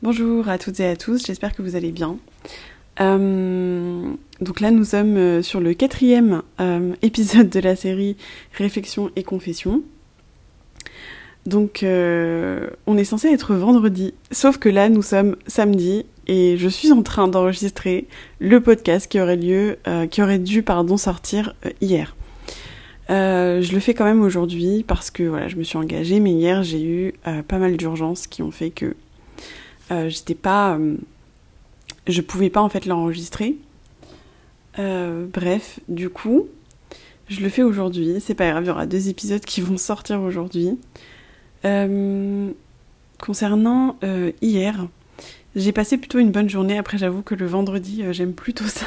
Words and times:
Bonjour 0.00 0.48
à 0.48 0.56
toutes 0.56 0.80
et 0.80 0.86
à 0.86 0.96
tous, 0.96 1.26
j'espère 1.26 1.54
que 1.54 1.60
vous 1.60 1.76
allez 1.76 1.92
bien. 1.92 2.18
Euh, 3.00 4.14
donc 4.40 4.60
là, 4.60 4.70
nous 4.70 4.84
sommes 4.84 5.16
euh, 5.16 5.42
sur 5.42 5.60
le 5.60 5.74
quatrième 5.74 6.42
euh, 6.60 6.94
épisode 7.02 7.48
de 7.48 7.60
la 7.60 7.76
série 7.76 8.16
Réflexion 8.56 9.10
et 9.16 9.22
Confession. 9.22 9.82
Donc, 11.46 11.82
on 11.82 12.98
est 12.98 13.04
censé 13.04 13.28
être 13.28 13.54
vendredi, 13.54 14.12
sauf 14.30 14.58
que 14.58 14.68
là, 14.68 14.90
nous 14.90 15.00
sommes 15.00 15.34
samedi 15.46 16.04
et 16.26 16.58
je 16.58 16.68
suis 16.68 16.92
en 16.92 17.02
train 17.02 17.26
d'enregistrer 17.26 18.06
le 18.38 18.60
podcast 18.60 19.10
qui 19.10 19.18
aurait 19.18 19.36
lieu, 19.36 19.78
qui 20.10 20.20
aurait 20.20 20.40
dû, 20.40 20.62
pardon, 20.62 20.98
sortir 20.98 21.54
hier. 21.80 22.14
je 23.08 23.72
le 23.72 23.80
fais 23.80 23.94
quand 23.94 24.04
même 24.04 24.20
aujourd'hui 24.20 24.84
parce 24.86 25.10
que 25.10 25.22
voilà, 25.22 25.48
je 25.48 25.56
me 25.56 25.62
suis 25.62 25.78
engagée, 25.78 26.20
mais 26.20 26.32
hier 26.32 26.62
j'ai 26.64 26.82
eu 26.82 27.14
pas 27.24 27.56
mal 27.56 27.78
d'urgences 27.78 28.26
qui 28.26 28.42
ont 28.42 28.50
fait 28.50 28.68
que 28.68 28.94
euh, 29.90 30.08
j'étais 30.08 30.34
pas. 30.34 30.76
Euh, 30.76 30.96
je 32.06 32.20
pouvais 32.20 32.50
pas 32.50 32.60
en 32.60 32.68
fait 32.68 32.86
l'enregistrer. 32.86 33.56
Euh, 34.78 35.26
bref, 35.32 35.80
du 35.88 36.08
coup, 36.08 36.48
je 37.28 37.40
le 37.40 37.48
fais 37.48 37.62
aujourd'hui. 37.62 38.16
C'est 38.20 38.34
pas 38.34 38.50
grave, 38.50 38.64
il 38.64 38.68
y 38.68 38.70
aura 38.70 38.86
deux 38.86 39.08
épisodes 39.08 39.44
qui 39.44 39.60
vont 39.60 39.76
sortir 39.76 40.20
aujourd'hui. 40.22 40.78
concernant 43.20 43.96
hier, 44.40 44.86
j'ai 45.56 45.72
passé 45.72 45.98
plutôt 45.98 46.18
une 46.18 46.30
bonne 46.30 46.48
journée. 46.48 46.78
Après, 46.78 46.98
j'avoue 46.98 47.22
que 47.22 47.34
le 47.34 47.46
vendredi, 47.46 48.04
j'aime 48.12 48.32
plutôt 48.32 48.66
ça. 48.66 48.86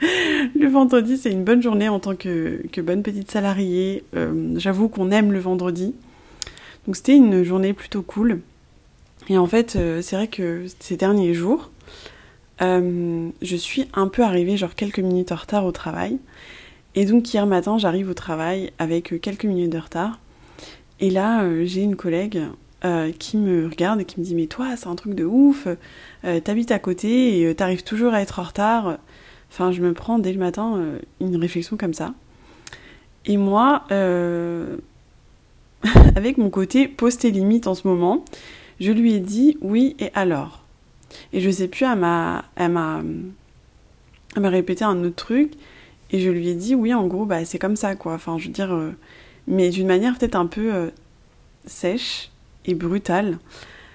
le 0.00 0.68
vendredi, 0.68 1.16
c'est 1.16 1.32
une 1.32 1.44
bonne 1.44 1.62
journée 1.62 1.88
en 1.88 2.00
tant 2.00 2.14
que, 2.14 2.62
que 2.70 2.80
bonne 2.80 3.02
petite 3.02 3.30
salariée. 3.30 4.04
j'avoue 4.54 4.88
qu'on 4.88 5.10
aime 5.10 5.32
le 5.32 5.40
vendredi. 5.40 5.94
Donc 6.86 6.96
c'était 6.96 7.16
une 7.16 7.42
journée 7.42 7.72
plutôt 7.72 8.02
cool. 8.02 8.40
Et 9.28 9.38
en 9.38 9.46
fait, 9.46 9.76
euh, 9.76 10.02
c'est 10.02 10.16
vrai 10.16 10.28
que 10.28 10.64
ces 10.78 10.96
derniers 10.96 11.34
jours, 11.34 11.70
euh, 12.62 13.28
je 13.42 13.56
suis 13.56 13.86
un 13.92 14.08
peu 14.08 14.22
arrivée 14.22 14.56
genre 14.56 14.74
quelques 14.74 15.00
minutes 15.00 15.32
en 15.32 15.36
retard 15.36 15.64
au 15.64 15.72
travail. 15.72 16.18
Et 16.94 17.04
donc 17.04 17.32
hier 17.32 17.46
matin, 17.46 17.78
j'arrive 17.78 18.10
au 18.10 18.14
travail 18.14 18.72
avec 18.78 19.20
quelques 19.20 19.44
minutes 19.44 19.72
de 19.72 19.78
retard. 19.78 20.18
Et 21.00 21.10
là, 21.10 21.42
euh, 21.42 21.64
j'ai 21.66 21.82
une 21.82 21.96
collègue 21.96 22.42
qui 23.18 23.36
me 23.36 23.66
regarde 23.66 24.00
et 24.00 24.04
qui 24.04 24.20
me 24.20 24.24
dit 24.24 24.36
Mais 24.36 24.46
toi, 24.46 24.76
c'est 24.76 24.86
un 24.86 24.94
truc 24.94 25.14
de 25.14 25.24
ouf, 25.24 25.66
t'habites 26.44 26.70
à 26.70 26.78
côté 26.78 27.40
et 27.40 27.52
t'arrives 27.52 27.82
toujours 27.82 28.14
à 28.14 28.20
être 28.20 28.38
en 28.38 28.44
retard. 28.44 28.98
Enfin, 29.50 29.72
je 29.72 29.82
me 29.82 29.92
prends 29.92 30.20
dès 30.20 30.32
le 30.32 30.38
matin 30.38 30.80
une 31.20 31.34
réflexion 31.34 31.76
comme 31.76 31.94
ça. 31.94 32.14
Et 33.24 33.38
moi, 33.38 33.86
avec 36.14 36.38
mon 36.38 36.48
côté 36.48 36.86
poster 36.86 37.32
limite 37.32 37.66
en 37.66 37.74
ce 37.74 37.88
moment, 37.88 38.24
je 38.78 38.92
lui 38.92 39.14
ai 39.14 39.18
dit 39.18 39.58
oui 39.60 39.96
et 39.98 40.12
alors? 40.14 40.65
Et 41.32 41.40
je 41.40 41.50
sais 41.50 41.68
plus, 41.68 41.84
elle 41.84 41.98
m'a, 41.98 42.44
elle 42.56 42.72
m'a, 42.72 43.02
répété 44.36 44.84
un 44.84 45.02
autre 45.04 45.16
truc 45.16 45.52
et 46.10 46.20
je 46.20 46.30
lui 46.30 46.48
ai 46.48 46.54
dit 46.54 46.74
oui, 46.74 46.92
en 46.94 47.06
gros, 47.06 47.24
bah 47.24 47.44
c'est 47.44 47.58
comme 47.58 47.76
ça 47.76 47.94
quoi. 47.94 48.14
Enfin, 48.14 48.38
je 48.38 48.46
veux 48.46 48.52
dire, 48.52 48.72
euh, 48.72 48.92
mais 49.46 49.70
d'une 49.70 49.86
manière 49.86 50.16
peut-être 50.18 50.36
un 50.36 50.46
peu 50.46 50.74
euh, 50.74 50.90
sèche 51.66 52.30
et 52.64 52.74
brutale. 52.74 53.38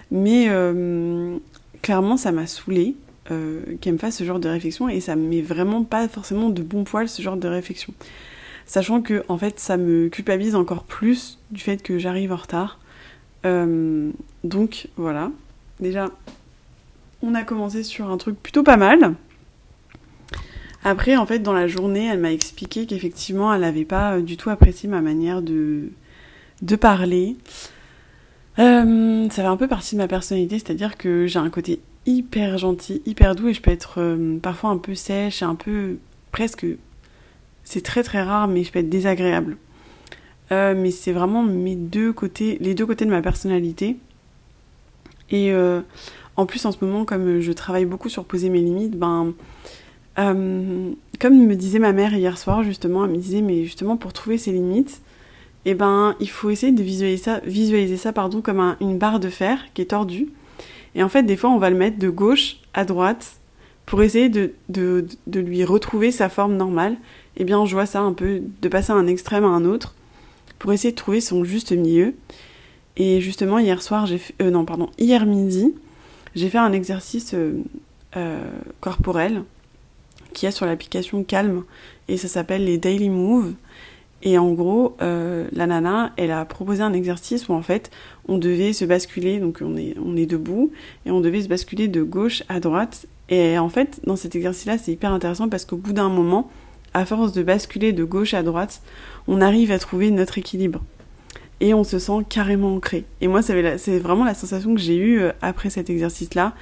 Mais 0.10 0.48
euh, 0.50 1.38
clairement, 1.82 2.18
ça 2.18 2.32
m'a 2.32 2.48
saoulée 2.48 2.96
qu'elle 3.80 3.94
me 3.94 3.98
fasse 3.98 4.18
ce 4.18 4.26
genre 4.26 4.42
de 4.42 4.50
réflexion 4.50 4.90
et 4.90 5.00
ça 5.00 5.16
me 5.16 5.26
met 5.26 5.42
vraiment 5.42 5.86
pas 5.86 6.10
forcément 6.10 6.50
de 6.50 6.62
bon 6.62 6.84
poil 6.84 7.08
ce 7.08 7.22
genre 7.22 7.38
de 7.38 7.48
réflexion. 7.48 7.94
Sachant 8.66 9.02
que 9.02 9.24
en 9.30 9.38
fait, 9.38 9.58
ça 9.58 9.78
me 9.78 10.10
culpabilise 10.10 10.54
encore 10.54 10.84
plus 10.84 11.40
du 11.50 11.62
fait 11.62 11.82
que 11.82 11.98
j'arrive 11.98 12.34
en 12.34 12.36
retard 12.36 12.78
donc 14.44 14.88
voilà, 14.98 15.32
déjà, 15.80 16.10
on 17.22 17.36
a 17.36 17.44
commencé 17.44 17.84
sur 17.84 18.10
un 18.10 18.18
truc 18.18 18.42
plutôt 18.42 18.64
pas 18.64 18.78
mal. 18.78 19.16
Après, 20.84 21.16
en 21.16 21.26
fait, 21.26 21.40
dans 21.40 21.54
la 21.54 21.68
journée, 21.68 22.08
elle 22.08 22.20
m'a 22.20 22.32
expliqué 22.32 22.86
qu'effectivement, 22.88 23.54
elle 23.54 23.62
n'avait 23.62 23.86
pas 23.86 24.20
du 24.20 24.38
tout 24.38 24.50
apprécié 24.50 24.90
ma 24.90 25.02
manière 25.02 25.42
de, 25.42 25.90
parler. 26.80 27.38
Euh, 28.60 29.30
ça 29.30 29.44
fait 29.44 29.48
un 29.48 29.58
peu 29.58 29.68
partie 29.68 29.96
de 29.96 30.02
ma 30.02 30.08
personnalité, 30.08 30.58
c'est-à-dire 30.58 30.98
que 30.98 31.28
j'ai 31.28 31.40
un 31.40 31.50
côté 31.50 31.82
hyper 32.06 32.58
gentil, 32.58 33.02
hyper 33.06 33.36
doux, 33.36 33.50
et 33.50 33.54
je 33.54 33.62
peux 33.62 33.72
être 33.72 34.00
euh, 34.00 34.40
parfois 34.40 34.72
un 34.72 34.78
peu 34.78 34.96
sèche 34.96 35.44
un 35.44 35.56
peu 35.56 35.98
presque... 36.32 36.66
C'est 37.64 37.84
très 37.84 38.02
très 38.02 38.24
rare, 38.24 38.48
mais 38.48 38.64
je 38.64 38.72
peux 38.72 38.80
être 38.80 38.90
désagréable. 38.90 39.58
Euh, 40.52 40.74
mais 40.76 40.92
c'est 40.92 41.12
vraiment 41.12 41.44
mes 41.44 41.76
deux 41.76 42.12
côtés, 42.12 42.58
les 42.60 42.74
deux 42.74 42.86
côtés 42.86 43.06
de 43.06 43.12
ma 43.12 43.22
personnalité. 43.22 43.98
Et 45.30 45.52
euh, 45.52 45.82
en 46.42 46.46
plus, 46.46 46.66
en 46.66 46.72
ce 46.72 46.84
moment, 46.84 47.06
comme 47.06 47.40
je 47.40 47.52
travaille 47.52 47.86
beaucoup 47.86 48.10
sur 48.10 48.26
poser 48.26 48.50
mes 48.50 48.62
limites, 48.62 48.98
ben, 48.98 49.34
euh, 50.20 50.92
comme 51.20 51.46
me 51.46 51.56
disait 51.56 51.80
ma 51.80 51.94
mère 51.94 52.14
hier 52.16 52.38
soir, 52.38 52.64
justement, 52.64 53.06
elle 53.06 53.12
me 53.12 53.18
disait, 53.18 53.42
mais 53.42 53.64
justement, 53.64 53.96
pour 53.96 54.12
trouver 54.12 54.38
ses 54.38 54.52
limites, 54.52 55.02
eh 55.66 55.76
ben, 55.76 56.16
il 56.20 56.30
faut 56.30 56.50
essayer 56.50 56.72
de 56.72 56.82
visualiser 56.82 57.22
ça, 57.22 57.40
visualiser 57.46 57.98
ça 57.98 58.12
pardon, 58.12 58.42
comme 58.42 58.76
une 58.82 58.98
barre 58.98 59.20
de 59.20 59.30
fer 59.30 59.60
qui 59.74 59.84
est 59.84 59.92
tordue. 59.92 60.30
Et 60.96 61.04
en 61.04 61.10
fait, 61.10 61.24
des 61.24 61.38
fois, 61.38 61.52
on 61.52 61.58
va 61.58 61.70
le 61.70 61.78
mettre 61.78 62.00
de 62.00 62.10
gauche 62.10 62.58
à 62.74 62.86
droite 62.86 63.34
pour 63.86 64.02
essayer 64.02 64.30
de, 64.30 64.54
de, 64.70 65.06
de 65.28 65.40
lui 65.40 65.64
retrouver 65.64 66.12
sa 66.12 66.28
forme 66.28 66.58
normale. 66.58 66.98
Eh 67.38 67.44
bien, 67.44 67.66
je 67.66 67.74
vois 67.74 67.86
ça 67.86 68.02
un 68.02 68.14
peu, 68.14 68.42
de 68.62 68.68
passer 68.68 68.94
d'un 68.94 69.08
extrême 69.08 69.46
à 69.46 69.48
un 69.48 69.64
autre 69.64 69.94
pour 70.60 70.74
essayer 70.74 70.92
de 70.92 70.98
trouver 70.98 71.22
son 71.22 71.44
juste 71.44 71.72
milieu. 71.72 72.16
Et 72.98 73.22
justement, 73.22 73.60
hier 73.60 73.82
soir, 73.82 74.06
j'ai 74.06 74.20
euh, 74.42 74.50
non, 74.50 74.66
pardon, 74.66 74.90
hier 74.98 75.26
midi, 75.26 75.74
j'ai 76.36 76.50
fait 76.50 76.58
un 76.58 76.72
exercice 76.74 77.34
euh, 77.34 77.62
euh, 78.16 78.44
corporel 78.80 79.44
qui 80.34 80.46
est 80.46 80.52
sur 80.52 80.66
l'application 80.66 81.24
Calm 81.24 81.64
et 82.08 82.18
ça 82.18 82.28
s'appelle 82.28 82.66
les 82.66 82.78
Daily 82.78 83.10
Moves. 83.10 83.54
Et 84.24 84.38
en 84.38 84.52
gros, 84.52 84.96
la 85.00 85.66
nana, 85.66 86.14
elle 86.16 86.30
a 86.30 86.46
proposé 86.46 86.84
un 86.84 86.94
exercice 86.94 87.50
où 87.50 87.54
en 87.54 87.64
fait, 87.64 87.90
on 88.28 88.38
devait 88.38 88.72
se 88.72 88.86
basculer, 88.86 89.40
donc 89.40 89.60
on 89.62 89.76
est, 89.76 89.96
on 89.98 90.16
est 90.16 90.28
debout, 90.28 90.72
et 91.08 91.12
on 91.12 91.22
devait 91.22 91.42
se 91.42 91.48
basculer 91.48 91.88
de 91.88 92.04
gauche 92.04 92.44
à 92.48 92.60
droite. 92.60 93.08
Et 93.30 93.58
en 93.58 93.70
fait, 93.70 94.00
dans 94.06 94.16
cet 94.16 94.36
exercice-là, 94.36 94.78
c'est 94.78 94.92
hyper 94.92 95.12
intéressant 95.12 95.50
parce 95.50 95.66
qu'au 95.66 95.78
bout 95.78 95.92
d'un 95.92 96.10
moment, 96.10 96.52
à 96.94 97.06
force 97.06 97.32
de 97.32 97.44
basculer 97.44 97.94
de 97.94 98.04
gauche 98.04 98.34
à 98.34 98.44
droite, 98.44 98.82
on 99.28 99.42
arrive 99.42 99.72
à 99.72 99.80
trouver 99.80 100.12
notre 100.12 100.38
équilibre. 100.38 100.82
Et 101.62 101.74
on 101.74 101.84
se 101.84 102.00
sent 102.00 102.26
carrément 102.28 102.76
ancré. 102.76 103.06
Et 103.22 103.28
moi, 103.28 103.42
c'est 103.42 104.00
vraiment 104.00 104.26
la 104.26 104.34
sensation 104.34 104.76
que 104.76 104.82
j'ai 104.82 104.98
eue 104.98 105.22
euh, 105.22 105.32
après 105.42 105.70
cet 105.70 105.90
exercice-là. 105.90 106.54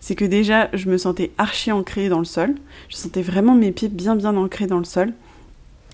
C'est 0.00 0.16
que 0.16 0.24
déjà, 0.24 0.68
je 0.72 0.88
me 0.88 0.98
sentais 0.98 1.30
archi 1.38 1.70
ancrée 1.70 2.08
dans 2.08 2.18
le 2.18 2.24
sol. 2.24 2.54
Je 2.88 2.96
sentais 2.96 3.22
vraiment 3.22 3.54
mes 3.54 3.70
pieds 3.70 3.88
bien 3.88 4.16
bien 4.16 4.36
ancrés 4.36 4.66
dans 4.66 4.78
le 4.78 4.84
sol. 4.84 5.12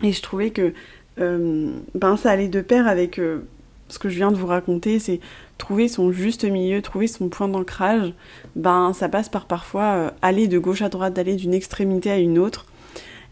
Et 0.03 0.12
je 0.12 0.22
trouvais 0.22 0.51
que 0.51 0.72
euh, 1.21 1.72
ben, 1.95 2.17
ça 2.17 2.31
allait 2.31 2.49
de 2.49 2.61
pair 2.61 2.89
avec 2.89 3.19
euh, 3.19 3.45
ce 3.89 3.99
que 3.99 4.09
je 4.09 4.17
viens 4.17 4.33
de 4.33 4.37
vous 4.37 4.47
raconter. 4.47 4.99
C'est 4.99 5.21
trouver 5.59 5.89
son 5.89 6.11
juste 6.11 6.45
milieu, 6.45 6.81
trouver 6.83 7.09
son 7.09 7.28
point 7.28 7.49
d'ancrage. 7.49 8.15
Ben, 8.56 8.93
ça 8.95 9.09
passe 9.09 9.28
par 9.28 9.47
parfois 9.47 10.15
aller 10.22 10.49
de 10.49 10.59
gauche 10.59 10.83
à 10.83 10.89
droite, 10.89 11.15
d'aller 11.15 11.34
d'une 11.37 11.55
extrémité 11.55 12.11
à 12.11 12.19
une 12.19 12.39
autre 12.39 12.67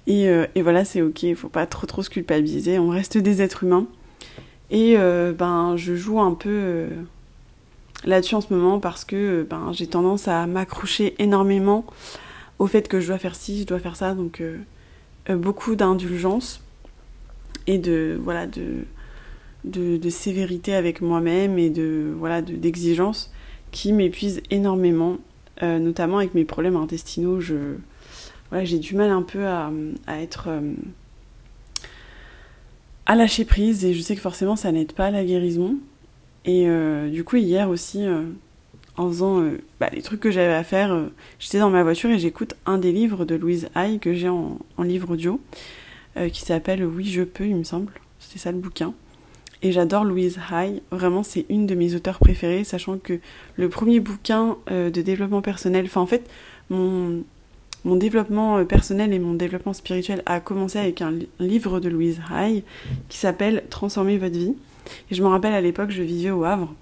euh, 0.09 0.47
et, 0.55 0.63
voilà, 0.63 0.85
c'est 0.85 1.03
ok, 1.03 1.23
il 1.23 1.37
faut 1.37 1.49
pas 1.49 1.67
trop 1.67 1.87
trop 1.87 2.03
se 2.03 2.11
culpabiliser, 2.11 2.79
on 2.79 2.89
reste 2.89 3.19
des 3.19 3.43
êtres 3.43 3.65
humains. 3.65 3.87
Et 4.71 4.97
euh, 4.97 5.33
ben, 5.33 5.77
je 5.77 5.95
joue 5.97 6.21
un 6.21 6.35
peu 6.35 6.49
euh, 6.51 6.89
là-dessus 8.05 8.35
en 8.35 8.41
ce 8.41 8.53
moment 8.55 8.81
parce 8.81 9.05
que 9.05 9.47
ben, 9.49 9.73
j'ai 9.73 9.87
tendance 9.87 10.29
à 10.29 10.47
m'accrocher 10.47 11.15
énormément 11.19 11.85
au 12.59 12.67
fait 12.67 12.89
que 12.89 13.01
je 13.01 13.09
dois 13.09 13.19
faire 13.19 13.35
ci, 13.35 13.61
je 13.61 13.67
dois 13.67 13.79
faire 13.79 13.97
ça, 13.97 14.15
donc 14.15 14.43
beaucoup 15.31 15.77
d'indulgence 15.77 16.61
et 17.67 17.79
de 17.79 18.19
voilà 18.23 18.47
de, 18.47 20.11
sévérité 20.11 20.75
avec 20.75 21.01
moi-même 21.01 21.59
et 21.59 21.71
de 21.71 22.13
voilà 22.19 22.43
d'exigence 22.43 23.33
qui 23.71 23.95
m'épuisent 23.95 24.43
énormément, 24.51 25.17
notamment 25.63 26.19
avec 26.19 26.35
mes 26.35 26.45
problèmes 26.45 26.77
intestinaux. 26.77 27.41
J'ai 28.63 28.79
du 28.79 28.97
mal 28.97 29.11
un 29.11 29.23
peu 29.23 29.47
à, 29.47 29.71
être 30.09 30.49
euh, 30.49 30.73
à 33.11 33.17
lâcher 33.17 33.45
prise 33.45 33.85
et 33.85 33.93
je 33.93 34.01
sais 34.01 34.15
que 34.15 34.21
forcément 34.21 34.57
ça 34.57 34.71
n'aide 34.71 34.93
pas 34.93 35.07
à 35.07 35.11
la 35.11 35.25
guérison. 35.25 35.77
Et 36.45 36.69
euh, 36.69 37.09
du 37.09 37.25
coup 37.25 37.37
hier 37.37 37.69
aussi, 37.69 38.07
euh, 38.07 38.23
en 38.97 39.09
faisant 39.09 39.43
bah, 39.81 39.89
les 39.93 40.03
trucs 40.03 40.21
que 40.21 40.31
j'avais 40.31 40.55
à 40.55 40.65
faire, 40.65 40.97
j'étais 41.39 41.59
dans 41.59 41.71
ma 41.71 41.83
voiture 41.83 42.11
et 42.11 42.19
j'écoute 42.19 42.55
un 42.67 42.79
des 42.79 42.93
livres 42.93 43.25
de 43.25 43.35
Louise 43.35 43.69
Hay 43.75 43.99
que 43.99 44.15
j'ai 44.15 44.29
en, 44.29 44.59
livre 44.79 45.13
audio, 45.13 45.41
qui 46.33 46.41
s'appelle 46.43 46.85
Oui 46.85 47.07
je 47.07 47.23
peux 47.23 47.47
il 47.47 47.57
me 47.57 47.65
semble. 47.65 47.93
c'est 48.21 48.39
ça 48.39 48.53
le 48.53 48.59
bouquin. 48.59 48.95
Et 49.63 49.73
j'adore 49.73 50.05
Louise 50.05 50.39
Hay. 50.51 50.83
Vraiment, 50.91 51.23
c'est 51.23 51.45
une 51.51 51.67
de 51.67 51.75
mes 51.75 51.95
auteurs 51.95 52.19
préférées, 52.19 52.65
sachant 52.65 52.99
que 52.99 53.21
le 53.57 53.69
premier 53.69 54.01
bouquin 54.01 54.57
euh, 54.71 54.91
de 54.91 55.03
développement 55.03 55.43
personnel, 55.43 55.85
enfin 55.85 56.01
en 56.01 56.07
fait, 56.07 56.29
mon, 56.71 57.23
mon 57.85 57.97
développement 57.97 58.59
euh, 58.59 58.65
personnel 58.65 59.13
et 59.13 59.19
mon 59.19 59.35
développement 59.35 59.73
spirituel 59.73 60.23
a 60.27 60.41
commencé 60.41 60.79
avec 60.79 61.03
un 61.03 61.13
livre 61.39 61.81
de 61.81 61.89
Louise 61.89 62.21
Hay 62.31 62.65
qui 63.09 63.19
s'appelle 63.19 63.65
Transformer 63.71 64.19
votre 64.19 64.37
vie. 64.37 64.55
Et 65.11 65.15
je 65.15 65.23
me 65.23 65.29
rappelle 65.29 65.55
à 65.55 65.61
l'époque, 65.61 65.91
je 65.91 66.03
vivais 66.03 66.31
au 66.31 66.45
Havre. 66.45 66.75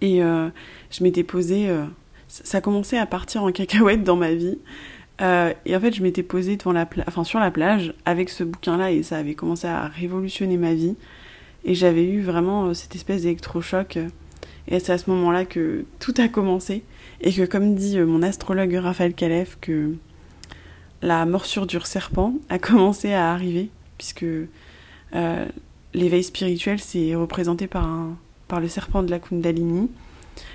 Et 0.00 0.22
euh, 0.22 0.48
je 0.90 1.02
m'étais 1.02 1.24
posée. 1.24 1.68
ça 2.28 2.60
commençait 2.60 2.98
à 2.98 3.06
partir 3.06 3.42
en 3.42 3.52
cacahuète 3.52 4.04
dans 4.04 4.16
ma 4.16 4.34
vie. 4.34 4.58
et 5.20 5.76
en 5.76 5.80
fait, 5.80 5.94
je 5.94 6.02
m'étais 6.02 6.22
posée 6.22 6.56
devant 6.56 6.72
la 6.72 6.88
enfin, 7.06 7.24
sur 7.24 7.38
la 7.38 7.50
plage 7.50 7.94
avec 8.04 8.30
ce 8.30 8.44
bouquin-là 8.44 8.90
et 8.90 9.02
ça 9.02 9.16
avait 9.18 9.34
commencé 9.34 9.66
à 9.66 9.86
révolutionner 9.86 10.56
ma 10.56 10.74
vie. 10.74 10.96
Et 11.64 11.74
j'avais 11.74 12.04
eu 12.04 12.20
vraiment 12.20 12.66
euh, 12.66 12.74
cette 12.74 12.94
espèce 12.94 13.22
d'électrochoc. 13.22 13.98
Euh, 14.70 14.76
et 14.76 14.80
c'est 14.80 14.92
à 14.92 14.98
ce 14.98 15.10
moment-là 15.10 15.44
que 15.44 15.84
tout 16.00 16.14
a 16.18 16.28
commencé. 16.28 16.82
Et 17.20 17.32
que, 17.32 17.44
comme 17.44 17.74
dit 17.74 17.98
euh, 17.98 18.06
mon 18.06 18.22
astrologue 18.22 18.74
Raphaël 18.74 19.14
Kalef, 19.14 19.58
que 19.60 19.94
la 21.02 21.26
morsure 21.26 21.66
du 21.66 21.78
serpent 21.80 22.34
a 22.48 22.58
commencé 22.58 23.12
à 23.12 23.32
arriver, 23.32 23.70
puisque 23.98 24.26
l'éveil 25.92 26.24
spirituel, 26.24 26.80
c'est 26.80 27.14
représenté 27.14 27.66
par, 27.68 27.84
un, 27.84 28.16
par 28.48 28.60
le 28.60 28.68
serpent 28.68 29.02
de 29.02 29.10
la 29.10 29.18
Kundalini. 29.18 29.90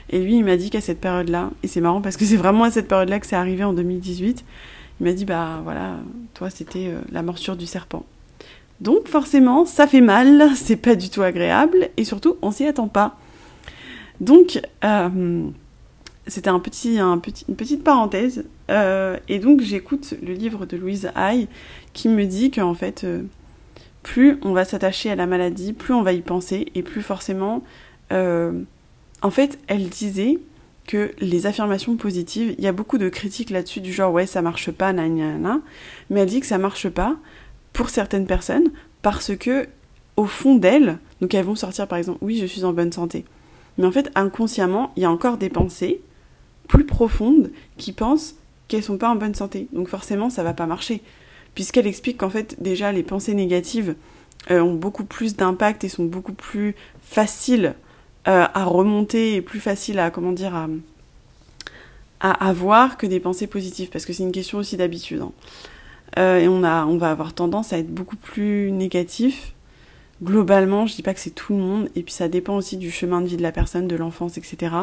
Et 0.09 0.19
lui, 0.19 0.37
il 0.37 0.43
m'a 0.43 0.57
dit 0.57 0.69
qu'à 0.69 0.81
cette 0.81 0.99
période-là, 0.99 1.51
et 1.63 1.67
c'est 1.67 1.81
marrant 1.81 2.01
parce 2.01 2.17
que 2.17 2.25
c'est 2.25 2.35
vraiment 2.35 2.63
à 2.63 2.71
cette 2.71 2.87
période-là 2.87 3.19
que 3.19 3.27
c'est 3.27 3.35
arrivé 3.35 3.63
en 3.63 3.73
2018, 3.73 4.43
il 4.99 5.05
m'a 5.05 5.13
dit, 5.13 5.23
bah 5.23 5.61
voilà, 5.63 5.97
toi, 6.33 6.49
c'était 6.49 6.91
la 7.11 7.21
morsure 7.21 7.55
du 7.55 7.65
serpent. 7.65 8.03
Donc 8.81 9.07
forcément, 9.07 9.65
ça 9.65 9.87
fait 9.87 10.01
mal, 10.01 10.49
c'est 10.55 10.77
pas 10.77 10.95
du 10.95 11.09
tout 11.09 11.21
agréable, 11.21 11.89
et 11.97 12.03
surtout, 12.03 12.37
on 12.41 12.51
s'y 12.51 12.65
attend 12.65 12.87
pas. 12.87 13.17
Donc, 14.21 14.61
euh, 14.83 15.49
c'était 16.27 16.49
une 16.49 16.61
petite 16.61 17.83
parenthèse. 17.83 18.45
Euh, 18.69 19.17
et 19.27 19.39
donc, 19.39 19.61
j'écoute 19.61 20.13
le 20.21 20.33
livre 20.33 20.65
de 20.65 20.77
Louise 20.77 21.11
Hay 21.15 21.47
qui 21.93 22.09
me 22.09 22.25
dit 22.25 22.51
qu'en 22.51 22.73
fait, 22.73 23.03
euh, 23.03 23.23
plus 24.03 24.37
on 24.43 24.53
va 24.53 24.65
s'attacher 24.65 25.09
à 25.09 25.15
la 25.15 25.25
maladie, 25.25 25.73
plus 25.73 25.93
on 25.93 26.03
va 26.03 26.13
y 26.13 26.21
penser, 26.21 26.67
et 26.75 26.83
plus 26.83 27.01
forcément. 27.01 27.63
en 28.11 29.31
fait, 29.31 29.59
elle 29.67 29.89
disait 29.89 30.39
que 30.87 31.11
les 31.19 31.45
affirmations 31.45 31.97
positives, 31.97 32.55
il 32.57 32.63
y 32.63 32.67
a 32.67 32.71
beaucoup 32.71 32.97
de 32.97 33.09
critiques 33.09 33.51
là-dessus, 33.51 33.81
du 33.81 33.93
genre 33.93 34.11
ouais, 34.11 34.25
ça 34.25 34.41
marche 34.41 34.71
pas, 34.71 34.91
nan, 34.91 35.61
mais 36.09 36.21
elle 36.21 36.29
dit 36.29 36.39
que 36.39 36.47
ça 36.47 36.57
marche 36.57 36.89
pas 36.89 37.15
pour 37.73 37.89
certaines 37.89 38.25
personnes 38.25 38.71
parce 39.03 39.35
que 39.37 39.67
au 40.15 40.25
fond 40.25 40.55
d'elles, 40.55 40.97
donc 41.21 41.33
elles 41.35 41.45
vont 41.45 41.55
sortir 41.55 41.87
par 41.87 41.99
exemple 41.99 42.17
oui 42.21 42.39
je 42.41 42.45
suis 42.47 42.63
en 42.63 42.73
bonne 42.73 42.91
santé, 42.91 43.23
mais 43.79 43.87
en 43.87 43.91
fait 43.91 44.11
inconsciemment 44.13 44.91
il 44.95 45.01
y 45.01 45.05
a 45.05 45.11
encore 45.11 45.37
des 45.37 45.49
pensées 45.49 46.01
plus 46.67 46.85
profondes 46.85 47.49
qui 47.77 47.93
pensent 47.93 48.35
qu'elles 48.67 48.83
sont 48.83 48.99
pas 48.99 49.09
en 49.09 49.15
bonne 49.15 49.33
santé, 49.33 49.67
donc 49.73 49.87
forcément 49.87 50.29
ça 50.29 50.43
va 50.43 50.53
pas 50.53 50.67
marcher, 50.67 51.01
puisqu'elle 51.55 51.87
explique 51.87 52.19
qu'en 52.19 52.29
fait 52.29 52.61
déjà 52.61 52.91
les 52.91 53.01
pensées 53.01 53.33
négatives 53.33 53.95
euh, 54.51 54.61
ont 54.61 54.75
beaucoup 54.75 55.03
plus 55.03 55.35
d'impact 55.35 55.83
et 55.83 55.89
sont 55.89 56.05
beaucoup 56.05 56.33
plus 56.33 56.75
faciles 57.01 57.73
euh, 58.27 58.45
à 58.53 58.63
remonter 58.65 59.35
et 59.35 59.41
plus 59.41 59.59
faciles 59.59 59.97
à 59.97 60.11
comment 60.11 60.31
dire 60.31 60.53
à, 60.53 60.67
avoir 62.21 62.97
que 62.97 63.07
des 63.07 63.19
pensées 63.19 63.47
positives, 63.47 63.89
parce 63.89 64.05
que 64.05 64.11
c'est 64.11 64.23
une 64.23 64.33
question 64.33 64.57
aussi 64.57 64.75
d'habitude. 64.75 65.21
Hein. 65.21 65.31
Euh, 66.17 66.39
et 66.39 66.47
on 66.47 66.59
va 66.59 67.11
avoir 67.11 67.33
tendance 67.33 67.71
à 67.71 67.77
être 67.77 67.93
beaucoup 67.93 68.17
plus 68.17 68.71
négatif. 68.71 69.53
Globalement, 70.21 70.85
je 70.85 70.95
dis 70.95 71.01
pas 71.01 71.13
que 71.13 71.19
c'est 71.19 71.29
tout 71.29 71.53
le 71.53 71.59
monde, 71.59 71.89
et 71.95 72.03
puis 72.03 72.13
ça 72.13 72.27
dépend 72.27 72.57
aussi 72.57 72.75
du 72.75 72.91
chemin 72.91 73.21
de 73.21 73.27
vie 73.27 73.37
de 73.37 73.41
la 73.41 73.53
personne, 73.53 73.87
de 73.87 73.95
l'enfance, 73.95 74.37
etc. 74.37 74.75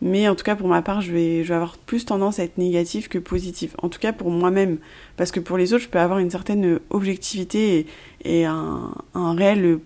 Mais 0.00 0.28
en 0.28 0.34
tout 0.34 0.44
cas, 0.44 0.56
pour 0.56 0.66
ma 0.66 0.80
part, 0.80 1.02
je 1.02 1.12
vais, 1.12 1.44
je 1.44 1.48
vais 1.48 1.54
avoir 1.54 1.76
plus 1.76 2.06
tendance 2.06 2.38
à 2.38 2.44
être 2.44 2.56
négatif 2.58 3.08
que 3.08 3.18
positif. 3.18 3.76
En 3.82 3.88
tout 3.88 4.00
cas, 4.00 4.12
pour 4.12 4.30
moi-même. 4.30 4.78
Parce 5.16 5.30
que 5.30 5.40
pour 5.40 5.58
les 5.58 5.74
autres, 5.74 5.84
je 5.84 5.88
peux 5.88 6.00
avoir 6.00 6.18
une 6.18 6.30
certaine 6.30 6.80
objectivité 6.90 7.86
et, 8.24 8.40
et 8.40 8.44
un, 8.46 8.94
un 9.14 9.34
réel 9.34 9.78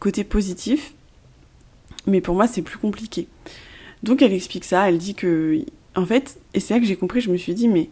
côté 0.00 0.24
positif. 0.24 0.94
Mais 2.06 2.20
pour 2.20 2.34
moi, 2.34 2.48
c'est 2.48 2.62
plus 2.62 2.78
compliqué. 2.78 3.28
Donc, 4.02 4.22
elle 4.22 4.32
explique 4.32 4.64
ça. 4.64 4.88
Elle 4.88 4.98
dit 4.98 5.14
que, 5.14 5.64
en 5.94 6.06
fait, 6.06 6.40
et 6.54 6.60
c'est 6.60 6.74
là 6.74 6.80
que 6.80 6.86
j'ai 6.86 6.96
compris, 6.96 7.20
je 7.20 7.30
me 7.30 7.36
suis 7.36 7.54
dit, 7.54 7.68
mais 7.68 7.90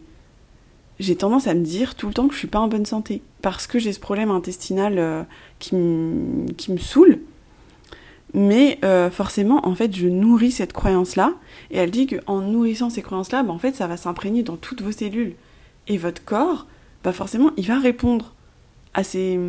j'ai 1.01 1.15
tendance 1.15 1.47
à 1.47 1.55
me 1.55 1.63
dire 1.63 1.95
tout 1.95 2.07
le 2.07 2.13
temps 2.13 2.27
que 2.27 2.33
je 2.33 2.39
suis 2.39 2.47
pas 2.47 2.59
en 2.59 2.67
bonne 2.67 2.85
santé 2.85 3.23
parce 3.41 3.65
que 3.65 3.79
j'ai 3.79 3.91
ce 3.91 3.99
problème 3.99 4.29
intestinal 4.29 4.99
euh, 4.99 5.23
qui, 5.57 5.75
me 5.75 6.77
saoule. 6.77 7.19
Mais 8.35 8.77
euh, 8.85 9.09
forcément, 9.09 9.67
en 9.67 9.73
fait, 9.73 9.95
je 9.95 10.07
nourris 10.07 10.51
cette 10.51 10.73
croyance-là. 10.73 11.33
Et 11.71 11.77
elle 11.79 11.89
dit 11.89 12.05
qu'en 12.05 12.41
nourrissant 12.41 12.91
ces 12.91 13.01
croyances-là, 13.01 13.41
bah, 13.41 13.51
en 13.51 13.57
fait, 13.57 13.75
ça 13.75 13.87
va 13.87 13.97
s'imprégner 13.97 14.43
dans 14.43 14.57
toutes 14.57 14.83
vos 14.83 14.91
cellules. 14.91 15.33
Et 15.87 15.97
votre 15.97 16.23
corps, 16.23 16.67
bah 17.03 17.13
forcément, 17.13 17.49
il 17.57 17.65
va 17.65 17.79
répondre 17.79 18.35
à, 18.93 19.03
ces, 19.03 19.39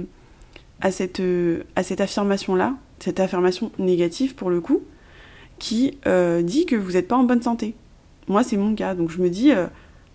à 0.80 0.90
cette, 0.90 1.20
euh, 1.20 1.64
à 1.76 1.82
cette 1.82 2.00
affirmation-là, 2.00 2.74
cette 2.98 3.20
affirmation 3.20 3.70
négative 3.78 4.34
pour 4.34 4.48
le 4.48 4.62
coup, 4.62 4.80
qui 5.58 5.98
dit 6.42 6.66
que 6.66 6.74
vous 6.74 6.92
n'êtes 6.92 7.06
pas 7.06 7.16
en 7.16 7.24
bonne 7.24 7.42
santé. 7.42 7.74
Moi, 8.26 8.42
c'est 8.42 8.56
mon 8.56 8.74
cas. 8.74 8.94
Donc 8.94 9.10
je 9.10 9.20
me 9.20 9.28
dis, 9.28 9.52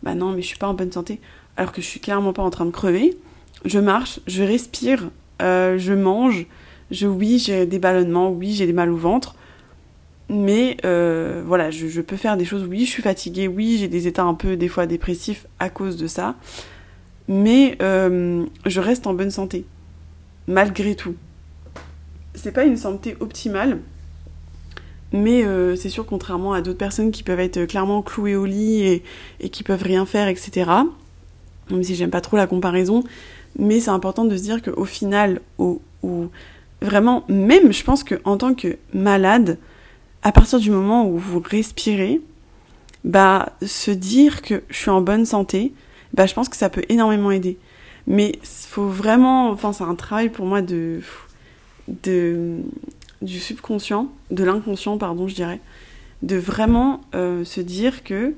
bah 0.03 0.15
non, 0.15 0.31
mais 0.31 0.41
je 0.41 0.47
suis 0.47 0.57
pas 0.57 0.67
en 0.67 0.73
bonne 0.73 0.91
santé, 0.91 1.19
alors 1.55 1.71
que 1.71 1.81
je 1.81 1.87
suis 1.87 1.99
clairement 1.99 2.33
pas 2.33 2.43
en 2.43 2.49
train 2.49 2.65
de 2.65 2.71
crever. 2.71 3.17
Je 3.65 3.79
marche, 3.79 4.19
je 4.27 4.43
respire, 4.43 5.09
euh, 5.41 5.77
je 5.77 5.93
mange, 5.93 6.45
je 6.91 7.07
oui, 7.07 7.39
j'ai 7.39 7.65
des 7.65 7.79
ballonnements, 7.79 8.29
oui, 8.31 8.53
j'ai 8.53 8.65
des 8.65 8.73
mal 8.73 8.91
au 8.91 8.97
ventre, 8.97 9.35
mais 10.29 10.77
euh, 10.85 11.41
voilà, 11.45 11.71
je, 11.71 12.01
peux 12.01 12.17
faire 12.17 12.37
des 12.37 12.45
choses. 12.45 12.65
Oui, 12.65 12.85
je 12.85 12.89
suis 12.89 13.03
fatiguée, 13.03 13.47
oui, 13.47 13.77
j'ai 13.79 13.87
des 13.87 14.07
états 14.07 14.23
un 14.23 14.33
peu 14.33 14.55
des 14.57 14.67
fois 14.67 14.85
dépressifs 14.85 15.47
à 15.59 15.69
cause 15.69 15.97
de 15.97 16.07
ça, 16.07 16.35
mais 17.27 17.77
euh, 17.81 18.45
je 18.65 18.79
reste 18.79 19.07
en 19.07 19.13
bonne 19.13 19.31
santé, 19.31 19.65
malgré 20.47 20.95
tout. 20.95 21.15
C'est 22.35 22.51
pas 22.51 22.65
une 22.65 22.77
santé 22.77 23.17
optimale, 23.19 23.79
mais 25.13 25.43
euh, 25.45 25.75
c'est 25.75 25.89
sûr, 25.89 26.05
contrairement 26.05 26.53
à 26.53 26.61
d'autres 26.61 26.77
personnes 26.77 27.11
qui 27.11 27.23
peuvent 27.23 27.39
être 27.39 27.65
clairement 27.65 28.01
clouées 28.01 28.35
au 28.35 28.45
lit 28.45 28.83
et, 28.83 29.03
et 29.39 29.49
qui 29.49 29.63
peuvent 29.63 29.83
rien 29.83 30.05
faire, 30.05 30.27
etc. 30.27 30.69
Même 31.69 31.83
si 31.83 31.95
j'aime 31.95 32.09
pas 32.09 32.21
trop 32.21 32.37
la 32.37 32.47
comparaison, 32.47 33.03
mais 33.57 33.79
c'est 33.79 33.89
important 33.89 34.25
de 34.25 34.35
se 34.35 34.41
dire 34.41 34.61
qu'au 34.61 34.85
final, 34.85 35.41
au, 35.57 35.81
vraiment, 36.81 37.23
même 37.27 37.71
je 37.71 37.83
pense 37.83 38.03
qu'en 38.03 38.37
tant 38.37 38.53
que 38.53 38.77
malade, 38.93 39.57
à 40.23 40.31
partir 40.31 40.59
du 40.59 40.71
moment 40.71 41.07
où 41.07 41.17
vous 41.17 41.39
respirez, 41.39 42.21
bah 43.03 43.53
se 43.65 43.91
dire 43.91 44.41
que 44.41 44.63
je 44.69 44.77
suis 44.77 44.89
en 44.89 45.01
bonne 45.01 45.25
santé, 45.25 45.73
bah 46.13 46.25
je 46.25 46.33
pense 46.33 46.49
que 46.49 46.57
ça 46.57 46.69
peut 46.69 46.83
énormément 46.89 47.31
aider. 47.31 47.57
Mais 48.05 48.33
faut 48.43 48.87
vraiment, 48.87 49.49
enfin 49.49 49.73
c'est 49.73 49.83
un 49.83 49.95
travail 49.95 50.29
pour 50.29 50.45
moi 50.45 50.61
de 50.61 51.01
de 52.03 52.57
du 53.21 53.39
subconscient, 53.39 54.11
de 54.31 54.43
l'inconscient, 54.43 54.97
pardon, 54.97 55.27
je 55.27 55.35
dirais, 55.35 55.59
de 56.21 56.35
vraiment 56.35 57.01
euh, 57.15 57.43
se 57.43 57.61
dire 57.61 58.03
que 58.03 58.33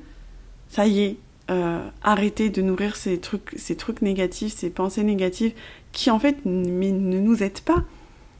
ça 0.70 0.88
y 0.88 1.02
est, 1.02 1.18
euh, 1.50 1.88
arrêter 2.04 2.50
de 2.50 2.62
nourrir 2.62 2.96
ces 2.96 3.20
trucs, 3.20 3.54
ces 3.58 3.76
trucs 3.76 4.02
négatifs, 4.02 4.54
ces 4.54 4.70
pensées 4.70 5.04
négatives 5.04 5.54
qui 5.92 6.12
en 6.12 6.20
fait 6.20 6.46
ne 6.46 7.20
nous 7.20 7.44
aident 7.44 7.62
pas. 7.62 7.84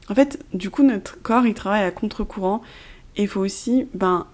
En 0.08 0.14
fait, 0.14 0.44
du 0.54 0.70
coup, 0.70 0.82
notre 0.82 1.20
corps 1.20 1.46
il 1.46 1.54
travaille 1.54 1.82
à 1.82 1.90
contre-courant 1.90 2.62
et 3.16 3.22
il 3.22 3.28
faut 3.28 3.40
aussi 3.40 3.88
ben, 3.94 4.26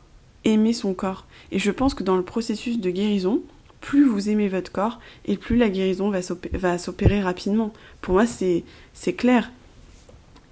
aimer 0.44 0.72
son 0.72 0.94
corps. 0.94 1.26
Et 1.52 1.58
je 1.58 1.70
pense 1.70 1.94
que 1.94 2.02
dans 2.02 2.16
le 2.16 2.22
processus 2.22 2.78
de 2.78 2.90
guérison, 2.90 3.40
plus 3.80 4.04
vous 4.04 4.28
aimez 4.28 4.48
votre 4.48 4.72
corps 4.72 5.00
et 5.26 5.36
plus 5.36 5.56
la 5.56 5.68
guérison 5.68 6.10
va 6.10 6.78
s'opérer 6.78 7.20
rapidement. 7.20 7.72
Pour 8.00 8.14
moi, 8.14 8.26
c'est 8.26 9.12
clair. 9.14 9.50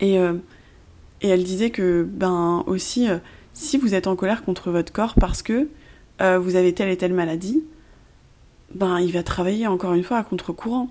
Et 0.00 0.18
euh, 0.18 0.34
et 1.20 1.28
elle 1.28 1.44
disait 1.44 1.70
que, 1.70 2.06
ben 2.08 2.64
aussi, 2.66 3.08
euh, 3.08 3.18
si 3.52 3.78
vous 3.78 3.94
êtes 3.94 4.06
en 4.06 4.16
colère 4.16 4.44
contre 4.44 4.70
votre 4.70 4.92
corps 4.92 5.14
parce 5.14 5.42
que 5.42 5.68
euh, 6.20 6.38
vous 6.38 6.56
avez 6.56 6.72
telle 6.74 6.88
et 6.88 6.96
telle 6.96 7.14
maladie, 7.14 7.64
ben 8.74 8.98
il 9.00 9.12
va 9.12 9.22
travailler 9.22 9.66
encore 9.66 9.94
une 9.94 10.02
fois 10.02 10.18
à 10.18 10.24
contre-courant. 10.24 10.88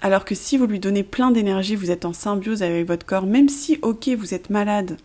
Alors 0.00 0.24
que 0.24 0.34
si 0.34 0.58
vous 0.58 0.66
lui 0.66 0.80
donnez 0.80 1.02
plein 1.02 1.30
d'énergie, 1.30 1.76
vous 1.76 1.90
êtes 1.90 2.04
en 2.04 2.12
symbiose 2.12 2.62
avec 2.62 2.86
votre 2.86 3.06
corps, 3.06 3.26
même 3.26 3.48
si, 3.48 3.78
ok, 3.82 4.10
vous 4.18 4.34
êtes 4.34 4.50
malade, 4.50 4.98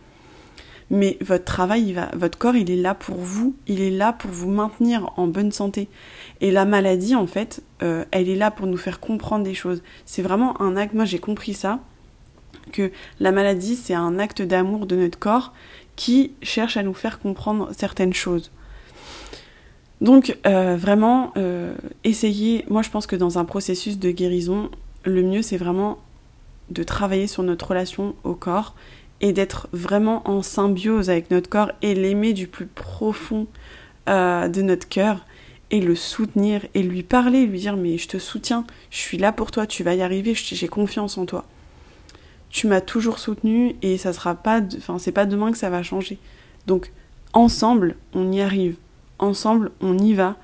mais 0.90 1.16
votre 1.20 1.44
travail, 1.44 1.84
il 1.86 1.94
va, 1.94 2.10
votre 2.14 2.36
corps, 2.36 2.56
il 2.56 2.70
est 2.70 2.76
là 2.76 2.94
pour 2.94 3.16
vous, 3.16 3.54
il 3.68 3.80
est 3.80 3.90
là 3.90 4.12
pour 4.12 4.30
vous 4.30 4.50
maintenir 4.50 5.12
en 5.16 5.28
bonne 5.28 5.52
santé. 5.52 5.88
Et 6.40 6.50
la 6.50 6.64
maladie, 6.64 7.14
en 7.14 7.28
fait, 7.28 7.62
euh, 7.82 8.04
elle 8.10 8.28
est 8.28 8.36
là 8.36 8.50
pour 8.50 8.66
nous 8.66 8.76
faire 8.76 8.98
comprendre 8.98 9.44
des 9.44 9.54
choses. 9.54 9.82
C'est 10.04 10.22
vraiment 10.22 10.60
un 10.60 10.76
acte, 10.76 10.92
moi 10.92 11.04
j'ai 11.04 11.20
compris 11.20 11.54
ça, 11.54 11.80
que 12.72 12.90
la 13.18 13.32
maladie, 13.32 13.76
c'est 13.76 13.94
un 13.94 14.18
acte 14.18 14.42
d'amour 14.42 14.86
de 14.86 14.96
notre 14.96 15.18
corps 15.18 15.52
qui 15.96 16.32
cherche 16.42 16.76
à 16.76 16.82
nous 16.82 16.94
faire 16.94 17.18
comprendre 17.18 17.70
certaines 17.76 18.14
choses. 18.14 18.50
Donc 20.00 20.38
euh, 20.46 20.76
vraiment, 20.76 21.32
euh, 21.36 21.74
essayez, 22.04 22.64
moi 22.70 22.82
je 22.82 22.90
pense 22.90 23.06
que 23.06 23.16
dans 23.16 23.38
un 23.38 23.44
processus 23.44 23.98
de 23.98 24.10
guérison, 24.10 24.70
le 25.04 25.22
mieux 25.22 25.42
c'est 25.42 25.58
vraiment 25.58 25.98
de 26.70 26.82
travailler 26.82 27.26
sur 27.26 27.42
notre 27.42 27.68
relation 27.68 28.14
au 28.24 28.34
corps 28.34 28.74
et 29.20 29.32
d'être 29.32 29.68
vraiment 29.72 30.26
en 30.28 30.42
symbiose 30.42 31.10
avec 31.10 31.30
notre 31.30 31.50
corps 31.50 31.72
et 31.82 31.94
l'aimer 31.94 32.32
du 32.32 32.46
plus 32.46 32.66
profond 32.66 33.46
euh, 34.08 34.48
de 34.48 34.62
notre 34.62 34.88
cœur 34.88 35.26
et 35.70 35.80
le 35.80 35.94
soutenir 35.94 36.66
et 36.74 36.82
lui 36.82 37.02
parler, 37.02 37.44
lui 37.44 37.58
dire 37.60 37.76
mais 37.76 37.98
je 37.98 38.08
te 38.08 38.18
soutiens, 38.18 38.64
je 38.90 38.96
suis 38.96 39.18
là 39.18 39.32
pour 39.32 39.50
toi, 39.50 39.66
tu 39.66 39.82
vas 39.82 39.94
y 39.94 40.02
arriver, 40.02 40.34
j'ai 40.34 40.68
confiance 40.68 41.18
en 41.18 41.26
toi. 41.26 41.44
Tu 42.50 42.66
m'as 42.66 42.80
toujours 42.80 43.18
soutenu 43.18 43.76
et 43.82 43.96
ça 43.96 44.12
sera 44.12 44.34
pas, 44.34 44.60
enfin 44.76 44.98
c'est 44.98 45.12
pas 45.12 45.26
demain 45.26 45.52
que 45.52 45.58
ça 45.58 45.70
va 45.70 45.82
changer. 45.82 46.18
Donc 46.66 46.92
ensemble 47.32 47.96
on 48.12 48.30
y 48.32 48.40
arrive, 48.40 48.76
ensemble 49.18 49.70
on 49.80 49.96
y 49.98 50.14
va. 50.14 50.36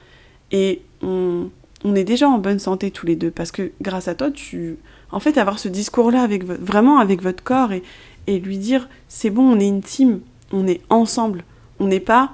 Et 0.52 0.82
on, 1.02 1.50
on 1.84 1.94
est 1.94 2.04
déjà 2.04 2.28
en 2.28 2.38
bonne 2.38 2.60
santé 2.60 2.90
tous 2.90 3.06
les 3.06 3.16
deux 3.16 3.30
parce 3.30 3.50
que 3.50 3.72
grâce 3.82 4.08
à 4.08 4.14
toi 4.14 4.30
tu, 4.30 4.78
en 5.10 5.20
fait 5.20 5.36
avoir 5.38 5.58
ce 5.58 5.68
discours 5.68 6.10
là 6.10 6.22
avec 6.22 6.44
vraiment 6.44 6.98
avec 6.98 7.22
votre 7.22 7.42
corps 7.42 7.72
et, 7.72 7.82
et 8.26 8.38
lui 8.38 8.58
dire 8.58 8.88
c'est 9.08 9.30
bon 9.30 9.42
on 9.42 9.60
est 9.60 9.68
une 9.68 9.82
team, 9.82 10.20
on 10.52 10.66
est 10.66 10.80
ensemble, 10.90 11.44
on 11.80 11.88
n'est 11.88 12.00
pas 12.00 12.32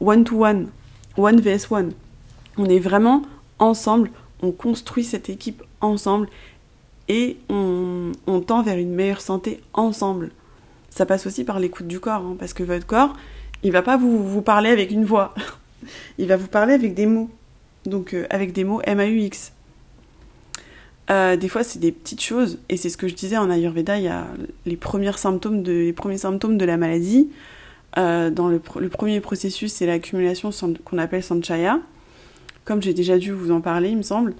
one 0.00 0.24
to 0.24 0.44
one, 0.44 0.68
one 1.16 1.40
vs 1.40 1.70
one. 1.70 1.92
On 2.56 2.66
est 2.66 2.78
vraiment 2.78 3.22
ensemble, 3.58 4.10
on 4.42 4.52
construit 4.52 5.04
cette 5.04 5.28
équipe 5.28 5.62
ensemble 5.80 6.28
et 7.08 7.36
on, 7.48 8.12
tend 8.46 8.62
vers 8.62 8.78
une 8.78 8.94
meilleure 8.94 9.20
santé 9.20 9.60
ensemble. 9.72 10.30
Ça 10.90 11.06
passe 11.06 11.26
aussi 11.26 11.44
par 11.44 11.58
l'écoute 11.58 11.86
du 11.86 12.00
corps, 12.00 12.22
hein, 12.22 12.36
parce 12.38 12.52
que 12.52 12.62
votre 12.62 12.86
corps, 12.86 13.14
il 13.62 13.72
va 13.72 13.82
pas 13.82 13.96
vous, 13.96 14.42
parler 14.42 14.70
avec 14.70 14.90
une 14.90 15.04
voix, 15.04 15.34
il 16.18 16.28
va 16.28 16.36
vous 16.36 16.48
parler 16.48 16.74
avec 16.74 16.94
des 16.94 17.06
mots. 17.06 17.30
Donc 17.86 18.14
euh, 18.14 18.26
avec 18.30 18.52
des 18.52 18.64
mots 18.64 18.80
M-A-U-X. 18.84 19.52
Euh, 21.10 21.36
des 21.36 21.48
fois, 21.48 21.62
c'est 21.62 21.78
des 21.78 21.92
petites 21.92 22.22
choses, 22.22 22.58
et 22.70 22.78
c'est 22.78 22.88
ce 22.88 22.96
que 22.96 23.08
je 23.08 23.14
disais 23.14 23.36
en 23.36 23.50
Ayurveda, 23.50 23.98
il 23.98 24.04
y 24.04 24.08
a 24.08 24.26
les, 24.64 24.76
premiers 24.76 25.12
symptômes 25.12 25.62
de, 25.62 25.72
les 25.72 25.92
premiers 25.92 26.16
symptômes 26.16 26.56
de 26.56 26.64
la 26.64 26.78
maladie. 26.78 27.30
Euh, 27.98 28.30
dans 28.30 28.48
le, 28.48 28.58
premier 28.58 29.20
processus, 29.20 29.72
c'est 29.72 29.86
l'accumulation 29.86 30.50
qu'on 30.84 30.98
appelle 30.98 31.22
sanchaya 31.22 31.78
comme 32.64 32.80
j'ai 32.80 32.94
déjà 32.94 33.18
dû 33.18 33.30
vous 33.30 33.50
en 33.50 33.60
parler, 33.60 33.90
il 33.90 33.98
me 33.98 34.02
semble, 34.02 34.32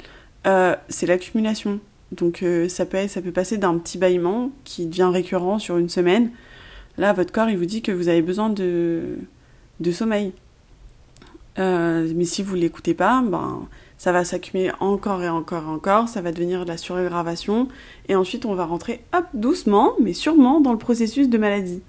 c'est 0.89 1.05
l'accumulation. 1.05 1.79
Donc 2.17 2.43
euh, 2.43 2.69
ça, 2.69 2.87
peut, 2.87 3.09
ça 3.09 3.21
peut 3.21 3.33
passer 3.33 3.59
d'un 3.59 3.79
petit 3.79 3.99
bâillement 3.99 4.51
qui 4.65 4.87
devient 4.87 5.11
récurrent 5.13 5.59
sur 5.59 5.77
une 5.79 5.89
semaine. 5.89 6.31
Là, 6.99 7.13
votre 7.13 7.33
corps, 7.33 7.49
il 7.49 7.59
vous 7.59 7.65
dit 7.65 7.83
que 7.83 7.93
vous 7.93 8.09
avez 8.09 8.23
besoin 8.23 8.51
de, 8.51 9.19
de 9.81 9.93
sommeil. 9.93 10.33
Euh, 11.59 12.11
mais 12.15 12.25
si 12.25 12.43
vous 12.43 12.57
ne 12.57 12.61
l'écoutez 12.61 12.95
pas, 12.95 13.23
ben, 13.23 13.69
ça 13.99 14.13
va 14.13 14.25
s'accumuler 14.25 14.73
encore 14.81 15.23
et 15.23 15.29
encore 15.29 15.63
et 15.63 15.73
encore, 15.73 16.09
ça 16.09 16.21
va 16.21 16.33
devenir 16.33 16.65
de 16.65 16.69
la 16.69 16.77
suraggravation, 16.77 17.69
et 18.09 18.17
ensuite 18.17 18.45
on 18.45 18.55
va 18.55 18.65
rentrer, 18.65 19.05
hop, 19.15 19.25
doucement, 19.35 19.93
mais 20.01 20.13
sûrement 20.13 20.61
dans 20.61 20.73
le 20.73 20.79
processus 20.79 21.29
de 21.29 21.39
maladie. 21.39 21.81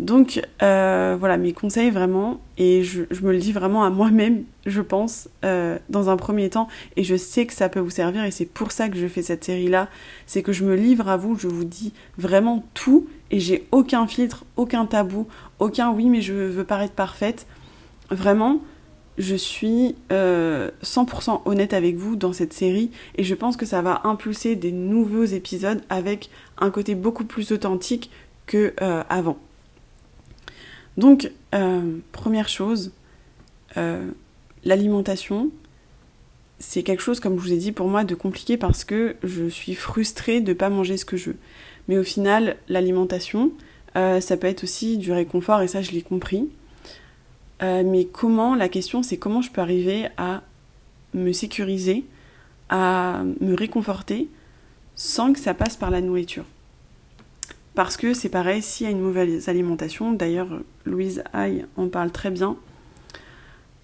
Donc 0.00 0.40
euh, 0.62 1.14
voilà, 1.20 1.36
mes 1.36 1.52
conseils 1.52 1.90
vraiment, 1.90 2.40
et 2.56 2.82
je, 2.82 3.02
me 3.22 3.32
le 3.32 3.38
dis 3.38 3.52
vraiment 3.52 3.84
à 3.84 3.90
moi-même, 3.90 4.44
je 4.64 4.80
pense, 4.80 5.28
euh, 5.44 5.78
dans 5.90 6.08
un 6.08 6.16
premier 6.16 6.48
temps, 6.48 6.68
et 6.96 7.04
je 7.04 7.16
sais 7.16 7.44
que 7.44 7.52
ça 7.52 7.68
peut 7.68 7.80
vous 7.80 7.90
servir, 7.90 8.24
et 8.24 8.30
c'est 8.30 8.46
pour 8.46 8.72
ça 8.72 8.88
que 8.88 8.96
je 8.96 9.06
fais 9.06 9.20
cette 9.20 9.44
série-là, 9.44 9.90
c'est 10.24 10.42
que 10.42 10.54
je 10.54 10.64
me 10.64 10.74
livre 10.74 11.10
à 11.10 11.18
vous, 11.18 11.38
je 11.38 11.48
vous 11.48 11.64
dis 11.64 11.92
vraiment 12.16 12.64
tout, 12.72 13.08
et 13.30 13.40
j'ai 13.40 13.68
aucun 13.72 14.06
filtre, 14.06 14.46
aucun 14.56 14.86
tabou, 14.86 15.26
aucun 15.58 15.90
oui 15.92 16.08
mais 16.08 16.22
je 16.22 16.32
veux 16.32 16.64
paraître 16.64 16.94
parfaite. 16.94 17.46
Vraiment, 18.08 18.62
je 19.18 19.34
suis 19.36 19.96
100% 20.08 20.12
euh, 20.12 20.70
honnête 21.44 21.74
avec 21.74 21.96
vous 21.96 22.16
dans 22.16 22.32
cette 22.32 22.54
série, 22.54 22.90
et 23.16 23.22
je 23.22 23.34
pense 23.34 23.58
que 23.58 23.66
ça 23.66 23.82
va 23.82 24.00
impulser 24.04 24.56
des 24.56 24.72
nouveaux 24.72 25.24
épisodes 25.24 25.82
avec 25.90 26.30
un 26.56 26.70
côté 26.70 26.94
beaucoup 26.94 27.24
plus 27.24 27.52
authentique 27.52 28.10
que 28.46 28.72
avant. 29.10 29.36
Donc, 31.00 31.32
euh, 31.54 31.96
première 32.12 32.50
chose, 32.50 32.92
euh, 33.78 34.10
l'alimentation, 34.64 35.48
c'est 36.58 36.82
quelque 36.82 37.00
chose, 37.00 37.20
comme 37.20 37.38
je 37.38 37.40
vous 37.40 37.52
ai 37.54 37.56
dit, 37.56 37.72
pour 37.72 37.88
moi 37.88 38.04
de 38.04 38.14
compliqué 38.14 38.58
parce 38.58 38.84
que 38.84 39.16
je 39.22 39.48
suis 39.48 39.74
frustrée 39.74 40.42
de 40.42 40.50
ne 40.50 40.54
pas 40.54 40.68
manger 40.68 40.98
ce 40.98 41.06
que 41.06 41.16
je 41.16 41.30
veux. 41.30 41.36
Mais 41.88 41.96
au 41.96 42.04
final, 42.04 42.58
l'alimentation, 42.68 43.50
euh, 43.96 44.20
ça 44.20 44.36
peut 44.36 44.46
être 44.46 44.64
aussi 44.64 44.98
du 44.98 45.10
réconfort 45.10 45.62
et 45.62 45.68
ça, 45.68 45.80
je 45.80 45.92
l'ai 45.92 46.02
compris. 46.02 46.50
mais 47.62 48.04
comment, 48.04 48.54
la 48.54 48.68
question, 48.68 49.02
c'est 49.02 49.16
comment 49.16 49.40
je 49.40 49.50
peux 49.50 49.62
arriver 49.62 50.08
à 50.18 50.42
me 51.14 51.32
sécuriser, 51.32 52.04
à 52.68 53.22
me 53.40 53.54
réconforter 53.54 54.28
sans 54.96 55.32
que 55.32 55.40
ça 55.40 55.54
passe 55.54 55.78
par 55.78 55.90
la 55.90 56.02
nourriture. 56.02 56.44
Parce 57.74 57.96
que 57.96 58.14
c'est 58.14 58.28
pareil, 58.28 58.62
s'il 58.62 58.86
y 58.86 58.88
a 58.88 58.92
une 58.92 59.00
mauvaise 59.00 59.48
alimentation, 59.48 60.12
d'ailleurs 60.12 60.48
Louise 60.84 61.22
Hay 61.32 61.64
en 61.76 61.88
parle 61.88 62.10
très 62.10 62.30
bien, 62.30 62.56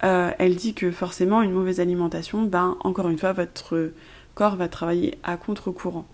euh, 0.03 0.31
elle 0.37 0.55
dit 0.55 0.73
que 0.73 0.91
forcément 0.91 1.41
une 1.41 1.51
mauvaise 1.51 1.79
alimentation, 1.79 2.43
ben 2.43 2.77
encore 2.81 3.09
une 3.09 3.17
fois, 3.17 3.33
votre 3.33 3.91
corps 4.35 4.55
va 4.55 4.67
travailler 4.67 5.17
à 5.23 5.37
contre-courant. 5.37 6.05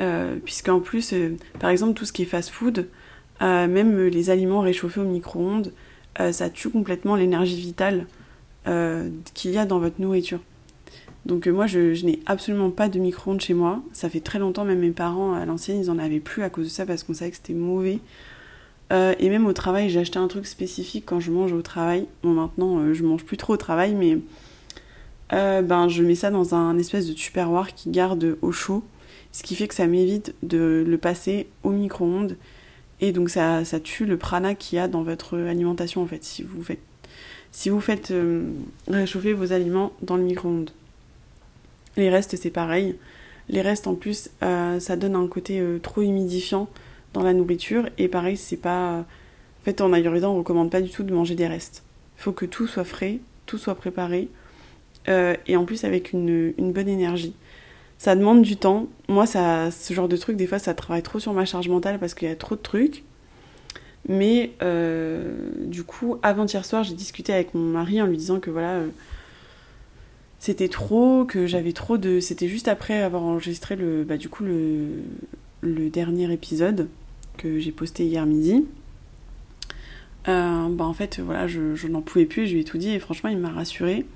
Euh, 0.00 0.36
Puisqu'en 0.44 0.80
plus, 0.80 1.12
euh, 1.12 1.36
par 1.58 1.70
exemple, 1.70 1.94
tout 1.94 2.04
ce 2.04 2.12
qui 2.12 2.22
est 2.22 2.26
fast-food, 2.26 2.88
même 3.40 4.06
les 4.06 4.28
aliments 4.28 4.60
réchauffés 4.60 5.00
au 5.00 5.04
micro-ondes, 5.04 5.72
ça 6.30 6.50
tue 6.50 6.68
complètement 6.68 7.16
l'énergie 7.16 7.58
vitale 7.58 8.06
qu'il 9.32 9.50
y 9.50 9.56
a 9.56 9.64
dans 9.64 9.78
votre 9.78 9.98
nourriture. 9.98 10.40
Donc 11.30 11.46
euh, 11.46 11.52
moi, 11.52 11.68
je, 11.68 12.04
n'ai 12.04 12.18
absolument 12.26 12.70
pas 12.70 12.88
de 12.88 12.98
micro-ondes 12.98 13.40
chez 13.40 13.54
moi. 13.54 13.80
Ça 13.92 14.10
fait 14.10 14.18
très 14.18 14.40
longtemps, 14.40 14.64
même 14.64 14.80
mes 14.80 14.90
parents 14.90 15.32
à 15.32 15.46
l'ancienne, 15.46 15.78
ils 15.78 15.88
en 15.88 15.98
avaient 15.98 16.18
plus 16.18 16.42
à 16.42 16.50
cause 16.50 16.64
de 16.64 16.70
ça 16.70 16.84
parce 16.84 17.04
qu'on 17.04 17.14
savait 17.14 17.30
que 17.30 17.36
c'était 17.36 17.54
mauvais. 17.54 18.00
Euh, 18.92 19.14
et 19.20 19.30
même 19.30 19.46
au 19.46 19.52
travail, 19.52 19.88
j'ai 19.90 20.00
acheté 20.00 20.18
un 20.18 20.26
truc 20.26 20.44
spécifique 20.44 21.04
quand 21.06 21.20
je 21.20 21.30
mange 21.30 21.52
au 21.52 21.62
travail. 21.62 22.08
Bon, 22.24 22.30
maintenant, 22.30 22.80
euh, 22.80 22.94
je 22.94 23.04
mange 23.04 23.24
plus 23.24 23.36
trop 23.36 23.52
au 23.54 23.56
travail, 23.56 23.94
mais 23.94 24.18
ben, 25.30 25.88
je 25.88 26.02
mets 26.02 26.16
ça 26.16 26.32
dans 26.32 26.56
un 26.56 26.76
espèce 26.76 27.06
de 27.06 27.12
tupperware 27.12 27.74
qui 27.76 27.90
garde 27.90 28.36
au 28.42 28.50
chaud. 28.50 28.82
Ce 29.30 29.44
qui 29.44 29.54
fait 29.54 29.68
que 29.68 29.74
ça 29.76 29.86
m'évite 29.86 30.34
de 30.42 30.84
le 30.84 30.98
passer 30.98 31.46
au 31.62 31.70
micro-ondes. 31.70 32.36
Et 33.00 33.12
donc 33.12 33.30
ça, 33.30 33.62
tue 33.84 34.04
le 34.04 34.16
prana 34.16 34.56
qu'il 34.56 34.78
y 34.78 34.80
a 34.80 34.88
dans 34.88 35.04
votre 35.04 35.38
alimentation 35.38 36.02
en 36.02 36.08
fait, 36.08 36.24
si 36.24 36.42
vous 36.42 37.80
faites 37.80 38.12
réchauffer 38.88 39.32
vos 39.32 39.52
aliments 39.52 39.92
dans 40.02 40.16
le 40.16 40.24
micro-ondes. 40.24 40.70
Les 42.00 42.08
restes, 42.08 42.34
c'est 42.34 42.48
pareil. 42.48 42.96
Les 43.50 43.60
restes, 43.60 43.86
en 43.86 43.94
plus, 43.94 44.30
euh, 44.42 44.80
ça 44.80 44.96
donne 44.96 45.14
un 45.14 45.26
côté 45.26 45.60
euh, 45.60 45.78
trop 45.78 46.00
humidifiant 46.00 46.66
dans 47.12 47.22
la 47.22 47.34
nourriture. 47.34 47.90
Et 47.98 48.08
pareil, 48.08 48.38
c'est 48.38 48.56
pas. 48.56 49.00
En 49.00 49.64
fait, 49.64 49.82
en 49.82 49.92
Ayurveda, 49.92 50.30
on 50.30 50.38
recommande 50.38 50.70
pas 50.70 50.80
du 50.80 50.88
tout 50.88 51.02
de 51.02 51.12
manger 51.12 51.34
des 51.34 51.46
restes. 51.46 51.82
Il 52.16 52.22
faut 52.22 52.32
que 52.32 52.46
tout 52.46 52.66
soit 52.66 52.84
frais, 52.84 53.18
tout 53.44 53.58
soit 53.58 53.74
préparé. 53.74 54.30
Euh, 55.10 55.36
et 55.46 55.58
en 55.58 55.66
plus, 55.66 55.84
avec 55.84 56.14
une, 56.14 56.54
bonne 56.58 56.88
énergie. 56.88 57.34
Ça 57.98 58.16
demande 58.16 58.40
du 58.40 58.56
temps. 58.56 58.86
Moi, 59.10 59.26
ça, 59.26 59.70
ce 59.70 59.92
genre 59.92 60.08
de 60.08 60.16
truc, 60.16 60.38
des 60.38 60.46
fois, 60.46 60.58
ça 60.58 60.72
travaille 60.72 61.02
trop 61.02 61.18
sur 61.18 61.34
ma 61.34 61.44
charge 61.44 61.68
mentale 61.68 61.98
parce 61.98 62.14
qu'il 62.14 62.28
y 62.28 62.32
a 62.32 62.36
trop 62.36 62.56
de 62.56 62.62
trucs. 62.62 63.04
Mais 64.08 64.52
du 65.66 65.84
coup, 65.84 66.16
avant-hier 66.22 66.64
soir, 66.64 66.82
j'ai 66.82 66.94
discuté 66.94 67.34
avec 67.34 67.52
mon 67.52 67.72
mari 67.72 68.00
en 68.00 68.06
lui 68.06 68.16
disant 68.16 68.40
que 68.40 68.50
voilà 68.50 68.80
c'était 70.40 70.68
trop, 70.68 71.26
que 71.26 71.46
j'avais 71.46 71.72
trop 71.72 71.98
de. 71.98 72.18
C'était 72.18 72.48
juste 72.48 72.66
après 72.66 73.02
avoir 73.02 73.22
enregistré 73.22 73.76
le, 73.76 74.04
bah, 74.04 74.16
du 74.16 74.30
coup, 74.30 74.42
le, 74.42 75.90
dernier 75.90 76.32
épisode 76.32 76.88
que 77.36 77.58
j'ai 77.58 77.72
posté 77.72 78.06
hier 78.06 78.24
midi. 78.24 78.64
Euh, 80.28 80.68
bah 80.70 80.84
en 80.84 80.94
fait, 80.94 81.20
voilà, 81.20 81.46
je, 81.46 81.86
n'en 81.86 82.00
pouvais 82.00 82.24
plus, 82.24 82.46
je 82.46 82.54
lui 82.54 82.60
ai 82.60 82.64
tout 82.64 82.78
dit 82.78 82.90
et 82.90 82.98
franchement, 82.98 83.28
il 83.28 83.36
m'a 83.36 83.50
rassuré. 83.50 84.06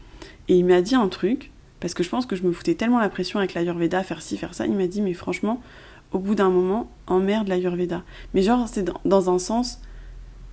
Et 0.48 0.56
il 0.56 0.64
m'a 0.64 0.80
dit 0.80 0.94
un 0.94 1.08
truc, 1.08 1.50
parce 1.80 1.92
que 1.92 2.02
je 2.02 2.08
pense 2.08 2.24
que 2.24 2.36
je 2.36 2.42
me 2.42 2.52
foutais 2.52 2.74
tellement 2.74 2.98
la 2.98 3.10
pression 3.10 3.38
avec 3.38 3.52
l'Ayurveda, 3.52 4.02
faire 4.02 4.22
ci, 4.22 4.38
faire 4.38 4.54
ça. 4.54 4.66
Il 4.66 4.74
m'a 4.74 4.86
dit, 4.86 5.02
mais 5.02 5.12
franchement, 5.12 5.60
au 6.12 6.18
bout 6.18 6.34
d'un 6.34 6.48
moment, 6.48 6.90
emmerde 7.06 7.48
l'Ayurveda. 7.48 8.02
Mais 8.32 8.40
genre, 8.40 8.66
c'est 8.68 8.84
dans, 8.84 9.00
dans 9.04 9.28
un 9.28 9.38
sens, 9.38 9.80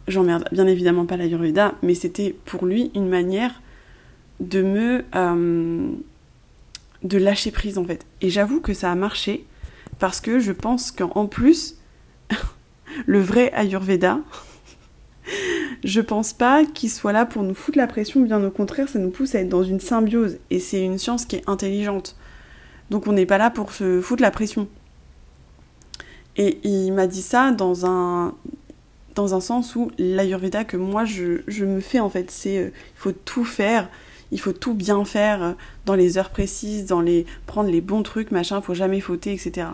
j'emmerde 0.10 0.50
bien 0.52 0.68
évidemment 0.68 1.06
pas 1.06 1.16
l'Ayurveda, 1.16 1.76
mais 1.82 1.96
c'était 1.96 2.36
pour 2.44 2.66
lui 2.66 2.92
une 2.94 3.08
manière 3.08 3.62
de 4.42 4.62
me 4.62 5.06
euh, 5.16 5.92
de 7.04 7.18
lâcher 7.18 7.52
prise 7.52 7.78
en 7.78 7.86
fait. 7.86 8.06
Et 8.20 8.30
j'avoue 8.30 8.60
que 8.60 8.74
ça 8.74 8.92
a 8.92 8.96
marché 8.96 9.46
parce 10.00 10.20
que 10.20 10.40
je 10.40 10.52
pense 10.52 10.92
qu'en 10.92 11.28
plus 11.28 11.78
le 13.06 13.22
vrai 13.22 13.52
Ayurveda 13.54 14.20
je 15.84 16.02
pense 16.02 16.34
pas 16.34 16.66
qu'il 16.66 16.90
soit 16.90 17.14
là 17.14 17.26
pour 17.26 17.44
nous 17.44 17.54
foutre 17.54 17.78
la 17.78 17.88
pression, 17.88 18.22
bien 18.22 18.44
au 18.44 18.52
contraire, 18.52 18.90
ça 18.90 19.00
nous 19.00 19.12
pousse 19.12 19.36
à 19.36 19.40
être 19.40 19.50
dans 19.50 19.64
une 19.64 19.80
symbiose 19.80 20.38
et 20.50 20.60
c'est 20.60 20.84
une 20.84 20.98
science 20.98 21.26
qui 21.26 21.38
est 21.38 21.48
intelligente. 21.48 22.18
Donc 22.90 23.08
on 23.08 23.14
n'est 23.14 23.26
pas 23.26 23.38
là 23.38 23.50
pour 23.52 23.72
se 23.72 24.02
foutre 24.02 24.22
la 24.22 24.32
pression. 24.32 24.68
Et 26.36 26.60
il 26.64 26.92
m'a 26.92 27.08
dit 27.08 27.22
ça 27.22 27.52
dans 27.52 27.86
un 27.86 28.34
dans 29.16 29.36
un 29.36 29.42
sens 29.42 29.76
où 29.76 29.92
l'Ayurveda 29.98 30.64
que 30.64 30.78
moi 30.78 31.04
je, 31.06 31.42
je 31.48 31.66
me 31.66 31.82
fais 31.82 32.00
en 32.00 32.10
fait, 32.10 32.32
c'est 32.32 32.58
euh, 32.58 32.68
il 32.68 33.00
faut 33.00 33.12
tout 33.12 33.44
faire, 33.44 33.90
il 34.32 34.40
faut 34.40 34.54
tout 34.54 34.74
bien 34.74 35.04
faire 35.06 35.56
dans 35.86 35.96
les 35.96 36.18
heures 36.18 36.30
précises, 36.30 36.86
dans 36.86 37.02
les 37.02 37.26
prendre 37.48 37.70
les 37.70 37.82
bons 37.82 38.04
trucs, 38.04 38.32
machin, 38.32 38.62
faut 38.62 38.74
jamais 38.74 39.02
fauter, 39.02 39.34
etc. 39.34 39.68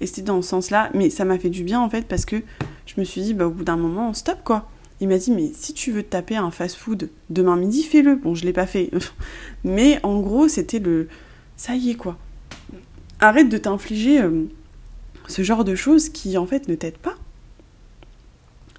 Et 0.00 0.06
c'était 0.06 0.22
dans 0.22 0.42
ce 0.42 0.48
sens-là, 0.48 0.90
mais 0.94 1.10
ça 1.10 1.24
m'a 1.24 1.38
fait 1.38 1.50
du 1.50 1.62
bien 1.62 1.80
en 1.80 1.90
fait 1.90 2.06
parce 2.06 2.24
que 2.24 2.36
je 2.86 2.94
me 2.98 3.04
suis 3.04 3.20
dit, 3.20 3.34
bah, 3.34 3.46
au 3.46 3.50
bout 3.50 3.64
d'un 3.64 3.76
moment, 3.76 4.12
stop 4.14 4.38
quoi. 4.44 4.68
Il 5.00 5.08
m'a 5.08 5.16
dit, 5.16 5.30
mais 5.30 5.50
si 5.54 5.72
tu 5.72 5.92
veux 5.92 6.02
te 6.02 6.10
taper 6.10 6.36
un 6.36 6.50
fast-food 6.50 7.08
demain 7.30 7.56
midi, 7.56 7.82
fais-le. 7.82 8.16
Bon, 8.16 8.34
je 8.34 8.44
l'ai 8.44 8.52
pas 8.52 8.66
fait. 8.66 8.90
mais 9.64 9.98
en 10.02 10.20
gros, 10.20 10.46
c'était 10.46 10.78
le. 10.78 11.08
Ça 11.56 11.74
y 11.74 11.90
est, 11.90 11.94
quoi. 11.94 12.18
Arrête 13.18 13.48
de 13.48 13.56
t'infliger 13.56 14.20
euh, 14.20 14.44
ce 15.26 15.42
genre 15.42 15.64
de 15.64 15.74
choses 15.74 16.10
qui, 16.10 16.36
en 16.36 16.44
fait, 16.44 16.68
ne 16.68 16.74
t'aident 16.74 16.98
pas. 16.98 17.14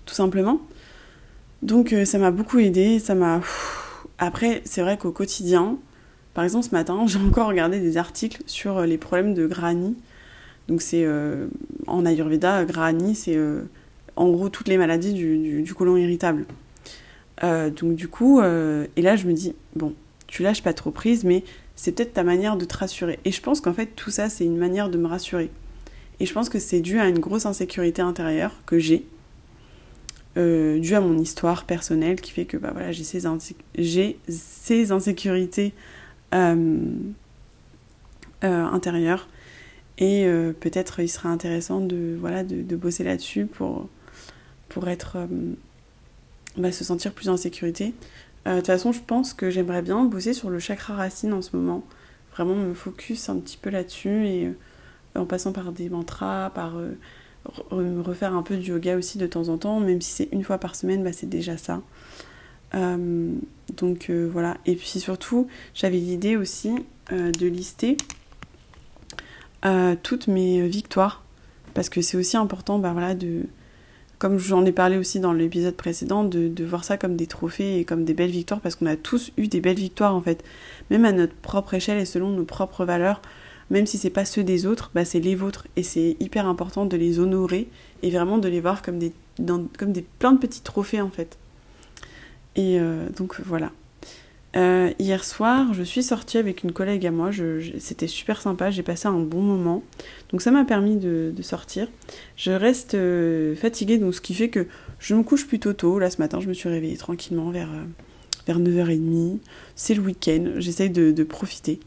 Tout 0.06 0.14
simplement. 0.14 0.62
Donc, 1.64 1.92
euh, 1.92 2.06
ça 2.06 2.20
m'a 2.20 2.30
beaucoup 2.30 2.60
aidé. 2.60 3.00
Ça 3.00 3.16
m'a. 3.16 3.42
Après, 4.22 4.62
c'est 4.64 4.82
vrai 4.82 4.98
qu'au 4.98 5.12
quotidien, 5.12 5.78
par 6.34 6.46
exemple, 6.46 6.66
ce 6.66 6.72
matin, 6.72 7.04
j'ai 7.08 7.20
encore 7.20 7.50
regardé 7.50 7.82
des 7.82 7.98
articles 7.98 8.42
sur 8.46 8.78
euh, 8.78 8.86
les 8.86 8.98
problèmes 8.98 9.34
de 9.34 9.46
Grani. 9.48 9.98
Donc, 10.70 10.82
c'est. 10.82 11.06
en 11.88 12.06
Ayurveda, 12.06 12.64
Grani, 12.64 13.16
c'est 13.16 13.38
en 14.16 14.30
gros 14.30 14.50
toutes 14.50 14.68
les 14.68 14.78
maladies 14.78 15.14
du, 15.14 15.62
du, 15.62 15.74
côlon 15.74 15.98
irritable. 15.98 16.46
Euh, 17.44 17.70
donc 17.70 17.96
du 17.96 18.08
coup, 18.08 18.40
euh, 18.40 18.86
et 18.96 19.02
là 19.02 19.16
je 19.16 19.26
me 19.26 19.34
dis, 19.34 19.56
bon, 19.76 19.94
tu 20.28 20.44
lâches 20.44 20.64
pas 20.64 20.74
trop 20.74 20.92
prise, 20.92 21.24
mais 21.24 21.44
c'est 21.76 21.94
peut-être 21.94 22.14
ta 22.14 22.24
manière 22.24 22.58
de 22.58 22.66
te 22.66 22.78
rassurer. 22.78 23.20
Et 23.26 23.32
je 23.32 23.42
pense 23.42 23.62
qu'en 23.62 23.74
fait 23.74 23.88
tout 23.88 24.12
ça 24.12 24.30
c'est 24.30 24.46
une 24.46 24.58
manière 24.58 24.90
de 24.90 24.98
me 24.98 25.08
rassurer. 25.08 25.50
Et 26.20 26.26
je 26.26 26.34
pense 26.34 26.50
que 26.50 26.60
c'est 26.60 26.82
dû 26.82 27.00
à 27.00 27.08
une 27.08 27.20
grosse 27.20 27.48
insécurité 27.48 28.02
intérieure 28.02 28.62
que 28.66 28.78
j'ai, 28.78 29.06
euh, 30.38 30.80
dû 30.80 30.96
à 30.96 31.02
mon 31.02 31.18
histoire 31.18 31.66
personnelle 31.66 32.22
qui 32.22 32.32
fait 32.32 32.46
que 32.46 32.58
bah 32.58 32.72
voilà 32.72 32.92
j'ai 32.92 33.04
ces, 33.04 33.28
ces 34.28 34.92
insécurités 34.92 35.74
intérieures. 38.42 39.28
Et 39.98 40.26
peut-être 40.60 41.00
il 41.00 41.10
serait 41.10 41.30
intéressant 41.30 41.80
de, 41.80 42.16
voilà, 42.20 42.44
de, 42.44 42.76
bosser 42.76 43.04
là-dessus 43.04 43.46
pour, 43.46 43.88
pour 44.72 44.88
être, 44.88 45.18
euh, 45.18 45.28
bah, 46.58 46.72
se 46.72 46.84
sentir 46.84 47.14
plus 47.14 47.30
en 47.30 47.38
sécurité. 47.38 47.94
Euh, 48.48 48.56
de 48.56 48.58
toute 48.58 48.68
façon, 48.68 48.92
je 48.92 49.02
pense 49.06 49.34
que 49.34 49.50
j'aimerais 49.50 49.82
bien 49.82 50.04
bosser 50.06 50.34
sur 50.34 50.50
le 50.50 50.60
chakra 50.60 50.96
racine 50.96 51.34
en 51.34 51.42
ce 51.42 51.56
moment. 51.56 51.84
Vraiment 52.32 52.56
me 52.56 52.74
focus 52.74 53.30
un 53.30 53.38
petit 53.38 53.58
peu 53.58 53.70
là-dessus 53.70 54.26
et 54.26 54.48
euh, 54.48 54.54
en 55.16 55.26
passant 55.26 55.52
par 55.52 55.72
des 55.72 55.90
mantras, 55.90 56.50
par 56.52 56.76
refaire 57.72 58.34
un 58.34 58.44
peu 58.44 58.56
de 58.58 58.62
yoga 58.62 58.98
aussi 58.98 59.18
de 59.18 59.28
temps 59.28 59.50
en 59.50 59.58
temps, 59.58 59.80
même 59.80 60.02
si 60.02 60.12
c'est 60.12 60.30
une 60.32 60.44
fois 60.44 60.58
par 60.58 60.76
semaine, 60.76 61.04
bah, 61.04 61.14
c'est 61.14 61.30
déjà 61.30 61.58
ça. 61.58 61.82
donc 62.74 64.10
voilà. 64.10 64.58
Et 64.66 64.76
puis 64.76 65.00
surtout, 65.00 65.48
j'avais 65.74 65.98
l'idée 65.98 66.38
aussi 66.38 66.72
de 67.12 67.48
lister 67.48 67.98
toutes 70.04 70.28
mes 70.28 70.68
victoires. 70.68 71.24
Parce 71.74 71.90
que 71.90 72.02
c'est 72.02 72.18
aussi 72.18 72.38
important 72.38 72.80
bah, 72.80 72.92
voilà, 72.92 73.16
de, 73.16 73.44
comme 74.22 74.38
j'en 74.38 74.64
ai 74.66 74.72
parlé 74.72 74.98
aussi 74.98 75.20
dans 75.20 75.34
l'épisode 75.34 75.76
précédent, 75.76 76.24
de, 76.24 76.64
voir 76.64 76.84
ça 76.84 76.96
comme 76.96 77.16
des 77.16 77.26
trophées 77.26 77.80
et 77.80 77.86
comme 77.86 78.06
des 78.06 78.14
belles 78.14 78.30
victoires, 78.30 78.62
parce 78.62 78.76
qu'on 78.76 78.86
a 78.86 78.96
tous 78.96 79.32
eu 79.36 79.48
des 79.48 79.62
belles 79.62 79.80
victoires 79.80 80.16
en 80.16 80.22
fait, 80.22 80.44
même 80.92 81.06
à 81.06 81.12
notre 81.12 81.34
propre 81.34 81.74
échelle 81.74 81.98
et 81.98 82.06
selon 82.06 82.30
nos 82.30 82.46
propres 82.46 82.86
valeurs, 82.86 83.24
même 83.72 83.88
si 83.88 83.98
c'est 83.98 84.12
pas 84.12 84.26
ceux 84.26 84.44
des 84.44 84.66
autres, 84.68 84.92
bah 84.94 85.06
c'est 85.06 85.20
les 85.20 85.34
vôtres, 85.34 85.66
et 85.78 85.84
c'est 85.84 86.18
hyper 86.20 86.46
important 86.46 86.86
de 86.86 86.98
les 86.98 87.20
honorer 87.20 87.68
et 88.04 88.12
vraiment 88.12 88.38
de 88.38 88.50
les 88.50 88.60
voir 88.60 88.82
comme 88.82 89.00
des, 89.00 89.14
comme 89.78 89.94
plein 90.20 90.34
de 90.34 90.38
petits 90.38 90.62
trophées 90.62 91.02
en 91.02 91.10
fait. 91.10 91.38
Et 92.56 92.80
euh, 92.80 93.08
donc 93.18 93.40
voilà. 93.40 93.72
Euh, 94.58 94.92
hier 95.00 95.24
soir, 95.24 95.74
je 95.74 95.82
suis 95.82 96.04
sortie 96.04 96.38
avec 96.38 96.64
une 96.64 96.74
collègue 96.74 97.08
à 97.08 97.12
moi. 97.12 97.30
c'était 97.80 98.08
super 98.08 98.42
sympa. 98.42 98.70
J'ai 98.70 98.84
passé 98.84 99.08
un 99.08 99.20
bon 99.20 99.42
moment. 99.42 99.84
Donc 100.32 100.42
ça 100.42 100.52
m'a 100.52 100.66
permis 100.66 100.98
de, 100.98 101.34
sortir. 101.42 101.88
Je 102.36 102.52
reste 102.52 102.96
euh, 102.96 103.56
fatiguée, 103.56 103.98
donc 103.98 104.14
ce 104.14 104.20
qui 104.20 104.34
fait 104.34 104.50
que 104.50 104.68
je 105.00 105.16
me 105.16 105.24
couche 105.24 105.48
plutôt 105.48 105.72
tôt. 105.72 105.98
Là, 105.98 106.10
ce 106.10 106.18
matin, 106.18 106.42
je 106.42 106.50
me 106.50 106.54
suis 106.54 106.68
réveillée 106.68 106.98
tranquillement 106.98 107.50
vers, 107.52 107.70
vers 108.46 108.60
9h30. 108.60 109.38
C'est 109.76 109.94
le 109.94 110.02
week-end. 110.02 110.54
J'essaye 110.58 110.90
de, 110.90 111.24
profiter. 111.24 111.80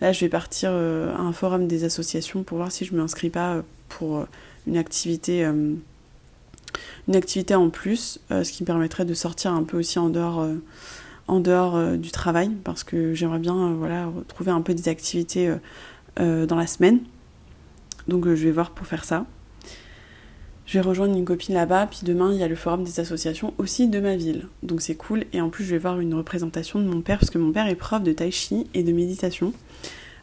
Là, 0.00 0.12
je 0.12 0.20
vais 0.20 0.28
partir 0.28 0.70
à 0.70 1.20
un 1.20 1.32
forum 1.32 1.66
des 1.66 1.84
associations 1.84 2.42
pour 2.42 2.58
voir 2.58 2.70
si 2.70 2.84
je 2.84 2.94
ne 2.94 3.00
m'inscris 3.00 3.30
pas 3.30 3.62
pour 3.88 4.26
une 4.66 4.76
activité 4.76 5.44
une 7.08 7.16
activité 7.16 7.54
en 7.54 7.68
plus, 7.70 8.20
ce 8.30 8.50
qui 8.50 8.62
me 8.62 8.66
permettrait 8.66 9.04
de 9.04 9.14
sortir 9.14 9.52
un 9.52 9.64
peu 9.64 9.78
aussi 9.78 9.98
en 9.98 10.08
dehors 10.08 10.46
euh, 11.28 11.96
du 11.96 12.10
travail 12.10 12.50
parce 12.64 12.84
que 12.84 13.14
j'aimerais 13.14 13.38
bien 13.38 13.56
euh, 13.56 13.74
voilà, 13.74 14.06
retrouver 14.06 14.50
un 14.50 14.60
peu 14.60 14.74
des 14.74 14.88
activités 14.88 15.52
euh, 16.20 16.46
dans 16.46 16.56
la 16.56 16.66
semaine. 16.66 17.00
Donc 18.08 18.26
je 18.26 18.44
vais 18.44 18.50
voir 18.50 18.70
pour 18.70 18.86
faire 18.86 19.04
ça. 19.04 19.26
Je 20.72 20.78
vais 20.78 20.88
rejoindre 20.88 21.14
une 21.14 21.26
copine 21.26 21.54
là-bas, 21.54 21.86
puis 21.86 22.00
demain 22.02 22.32
il 22.32 22.38
y 22.38 22.42
a 22.42 22.48
le 22.48 22.56
forum 22.56 22.82
des 22.82 22.98
associations 22.98 23.52
aussi 23.58 23.88
de 23.88 24.00
ma 24.00 24.16
ville. 24.16 24.48
Donc 24.62 24.80
c'est 24.80 24.94
cool. 24.94 25.26
Et 25.34 25.40
en 25.42 25.50
plus 25.50 25.64
je 25.64 25.72
vais 25.72 25.78
voir 25.78 26.00
une 26.00 26.14
représentation 26.14 26.78
de 26.78 26.86
mon 26.86 27.02
père, 27.02 27.18
parce 27.18 27.28
que 27.28 27.36
mon 27.36 27.52
père 27.52 27.66
est 27.66 27.74
prof 27.74 28.02
de 28.02 28.10
tai 28.10 28.30
chi 28.30 28.66
et 28.72 28.82
de 28.82 28.90
méditation. 28.90 29.52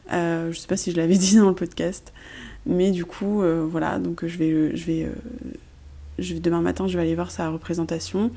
je 0.09 0.51
sais 0.51 0.65
pas 0.65 0.75
si 0.75 0.91
je 0.91 0.97
l'avais 0.97 1.17
dit 1.19 1.35
dans 1.35 1.49
le 1.49 1.53
podcast. 1.53 2.13
Mais 2.65 2.89
du 2.89 3.05
coup, 3.05 3.43
voilà, 3.69 3.99
donc 3.99 4.25
je 4.25 4.39
vais, 4.39 4.75
je 4.75 4.85
vais, 4.85 5.11
je 6.17 6.33
vais, 6.33 6.39
demain 6.39 6.61
matin 6.61 6.87
je 6.87 6.97
vais 6.97 7.03
aller 7.03 7.13
voir 7.13 7.29
sa 7.29 7.51
représentation. 7.51 8.31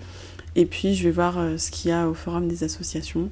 Et 0.54 0.66
puis 0.66 0.94
je 0.94 1.04
vais 1.04 1.10
voir 1.10 1.38
euh, 1.38 1.56
ce 1.56 1.70
qu'il 1.70 1.90
y 1.90 1.94
a 1.94 2.06
au 2.06 2.14
forum 2.14 2.46
des 2.46 2.62
associations. 2.62 3.30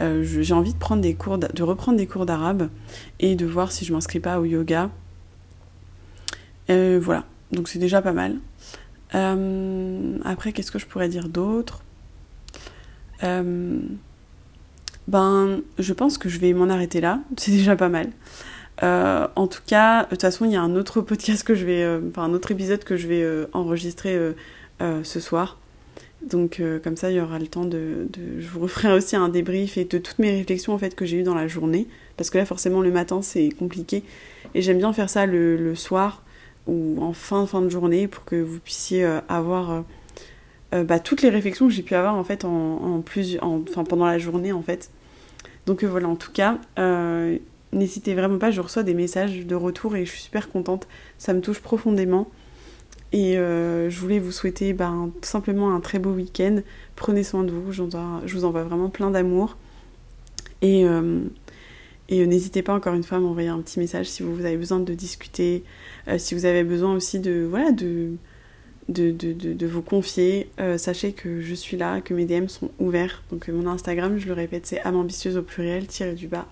Euh, 0.00 0.24
j'ai 0.24 0.52
envie 0.52 0.72
de 0.72 0.78
prendre 0.78 1.00
des 1.00 1.14
cours, 1.14 1.38
de 1.38 1.62
reprendre 1.62 1.96
des 1.96 2.08
cours 2.08 2.26
d'arabe 2.26 2.68
et 3.20 3.36
de 3.36 3.46
voir 3.46 3.70
si 3.70 3.84
je 3.84 3.92
m'inscris 3.92 4.20
pas 4.20 4.40
au 4.40 4.44
yoga. 4.44 4.90
Euh, 6.68 6.98
voilà, 7.00 7.24
donc 7.52 7.68
c'est 7.68 7.78
déjà 7.78 8.02
pas 8.02 8.12
mal. 8.12 8.36
après, 9.12 10.52
qu'est-ce 10.52 10.70
que 10.70 10.78
je 10.78 10.86
pourrais 10.86 11.08
dire 11.08 11.28
d'autre? 11.28 11.82
Ben, 15.08 15.60
je 15.78 15.92
pense 15.92 16.18
que 16.18 16.28
je 16.28 16.38
vais 16.40 16.52
m'en 16.52 16.68
arrêter 16.68 17.00
là. 17.00 17.20
C'est 17.36 17.52
déjà 17.52 17.76
pas 17.76 17.88
mal. 17.88 18.10
en 18.82 19.46
tout 19.46 19.62
cas, 19.66 20.04
de 20.04 20.10
toute 20.10 20.22
façon, 20.22 20.44
il 20.44 20.52
y 20.52 20.56
a 20.56 20.62
un 20.62 20.74
autre 20.74 21.00
podcast 21.00 21.44
que 21.44 21.54
je 21.54 21.64
vais, 21.64 21.98
enfin 22.10 22.24
un 22.24 22.32
autre 22.32 22.50
épisode 22.50 22.84
que 22.84 22.96
je 22.96 23.06
vais 23.06 23.46
enregistrer 23.52 24.18
ce 24.80 25.20
soir 25.20 25.58
donc 26.26 26.58
euh, 26.58 26.80
comme 26.80 26.96
ça, 26.96 27.10
il 27.10 27.16
y 27.16 27.20
aura 27.20 27.38
le 27.38 27.46
temps 27.46 27.64
de, 27.64 28.08
Je 28.38 28.48
vous 28.48 28.60
referai 28.60 28.92
aussi 28.92 29.16
un 29.16 29.28
débrief 29.28 29.76
et 29.78 29.84
de 29.84 29.98
toutes 29.98 30.18
mes 30.18 30.32
réflexions 30.32 30.74
en 30.74 30.78
fait 30.78 30.94
que 30.94 31.04
j'ai 31.04 31.18
eues 31.18 31.22
dans 31.22 31.34
la 31.34 31.46
journée. 31.46 31.86
Parce 32.16 32.30
que 32.30 32.38
là, 32.38 32.44
forcément, 32.44 32.80
le 32.80 32.90
matin, 32.90 33.22
c'est 33.22 33.50
compliqué. 33.50 34.02
Et 34.54 34.62
j'aime 34.62 34.78
bien 34.78 34.92
faire 34.92 35.10
ça 35.10 35.26
le, 35.26 35.74
soir 35.74 36.22
ou 36.66 37.02
en 37.02 37.12
fin, 37.12 37.46
fin 37.46 37.62
de 37.62 37.68
journée 37.68 38.08
pour 38.08 38.24
que 38.24 38.36
vous 38.36 38.58
puissiez 38.60 39.04
euh, 39.04 39.20
avoir 39.28 39.84
euh, 40.74 40.84
bah, 40.84 40.98
toutes 40.98 41.22
les 41.22 41.30
réflexions 41.30 41.68
que 41.68 41.72
j'ai 41.72 41.82
pu 41.82 41.94
avoir 41.94 42.14
en 42.16 42.24
fait 42.24 42.44
en, 42.44 43.02
plus, 43.04 43.38
pendant 43.88 44.06
la 44.06 44.18
journée 44.18 44.52
en 44.52 44.62
fait. 44.62 44.90
Donc 45.66 45.84
voilà, 45.84 46.08
en 46.08 46.16
tout 46.16 46.32
cas, 46.32 46.58
n'hésitez 47.72 48.14
vraiment 48.14 48.38
pas, 48.38 48.50
je 48.50 48.60
reçois 48.60 48.82
des 48.82 48.94
messages 48.94 49.46
de 49.46 49.54
retour 49.54 49.96
et 49.96 50.04
je 50.04 50.10
suis 50.10 50.22
super 50.22 50.48
contente. 50.48 50.86
Ça 51.18 51.32
me 51.32 51.40
touche 51.40 51.60
profondément. 51.60 52.28
Et 53.12 53.38
euh, 53.38 53.88
je 53.88 54.00
voulais 54.00 54.18
vous 54.18 54.32
souhaiter 54.32 54.72
ben, 54.72 55.10
tout 55.22 55.28
simplement 55.28 55.74
un 55.74 55.80
très 55.80 55.98
beau 55.98 56.10
week-end. 56.10 56.60
Prenez 56.96 57.22
soin 57.22 57.44
de 57.44 57.50
vous, 57.50 57.72
je 57.72 57.82
vous 57.82 58.44
envoie 58.44 58.64
vraiment 58.64 58.90
plein 58.90 59.10
d'amour. 59.10 59.56
Et, 60.62 60.84
euh, 60.84 61.22
et 62.08 62.22
euh, 62.22 62.26
n'hésitez 62.26 62.62
pas 62.62 62.74
encore 62.74 62.94
une 62.94 63.02
fois 63.02 63.18
à 63.18 63.20
m'envoyer 63.20 63.48
un 63.48 63.60
petit 63.60 63.78
message 63.78 64.06
si 64.06 64.22
vous 64.22 64.44
avez 64.44 64.56
besoin 64.56 64.80
de 64.80 64.94
discuter, 64.94 65.64
si 66.18 66.34
vous 66.34 66.44
avez 66.44 66.62
besoin 66.62 66.94
aussi 66.94 67.18
de, 67.18 67.46
voilà, 67.48 67.72
de, 67.72 68.12
de, 68.88 69.10
de, 69.10 69.32
de 69.32 69.66
vous 69.66 69.82
confier. 69.82 70.48
sachez 70.76 71.12
que 71.12 71.40
je 71.40 71.54
suis 71.54 71.76
là, 71.76 72.00
que 72.00 72.14
mes 72.14 72.24
DM 72.24 72.46
sont 72.46 72.70
ouverts. 72.78 73.22
Donc 73.30 73.48
mon 73.48 73.66
Instagram, 73.66 74.18
je 74.18 74.26
le 74.28 74.34
répète, 74.34 74.66
c'est 74.66 74.84
ambitieuse 74.86 75.36
au 75.36 75.42
pluriel, 75.42 75.86
tiré 75.86 76.14
du 76.14 76.28
bas, 76.28 76.46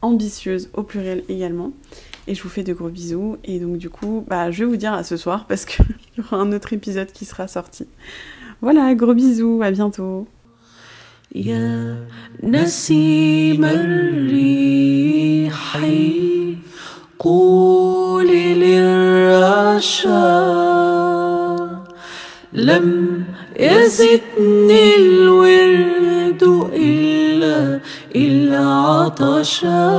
ambitieuse 0.00 0.70
au 0.74 0.82
pluriel 0.82 1.24
également. 1.28 1.72
Et 2.26 2.34
je 2.34 2.42
vous 2.42 2.48
fais 2.48 2.62
de 2.62 2.72
gros 2.72 2.88
bisous. 2.88 3.36
Et 3.44 3.58
donc 3.58 3.76
du 3.78 3.90
coup, 3.90 4.24
bah, 4.26 4.50
je 4.50 4.64
vais 4.64 4.70
vous 4.70 4.76
dire 4.76 4.92
à 4.92 5.04
ce 5.04 5.16
soir 5.16 5.46
parce 5.46 5.64
qu'il 5.64 5.84
y 6.18 6.20
aura 6.20 6.38
un 6.38 6.52
autre 6.52 6.72
épisode 6.72 7.10
qui 7.12 7.24
sera 7.24 7.48
sorti. 7.48 7.86
Voilà, 8.60 8.94
gros 8.94 9.14
bisous, 9.14 9.60
à 9.62 9.70
bientôt. 9.70 10.26
يا 11.34 11.96
نسيم 12.42 13.64
الريح. 13.64 15.54
قولي 17.18 18.54
للرشا 18.54 20.14
لم 22.52 23.22
يزدني 23.60 24.96
الورد 24.96 26.42
إلا 26.74 27.80
إلا 28.16 28.66
عطشا. 28.66 29.90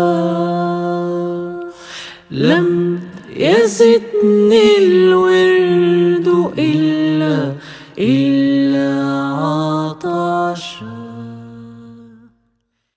لم 2.32 3.00
يزدني 3.36 4.78
الورد 4.78 6.28
إلا 6.58 6.75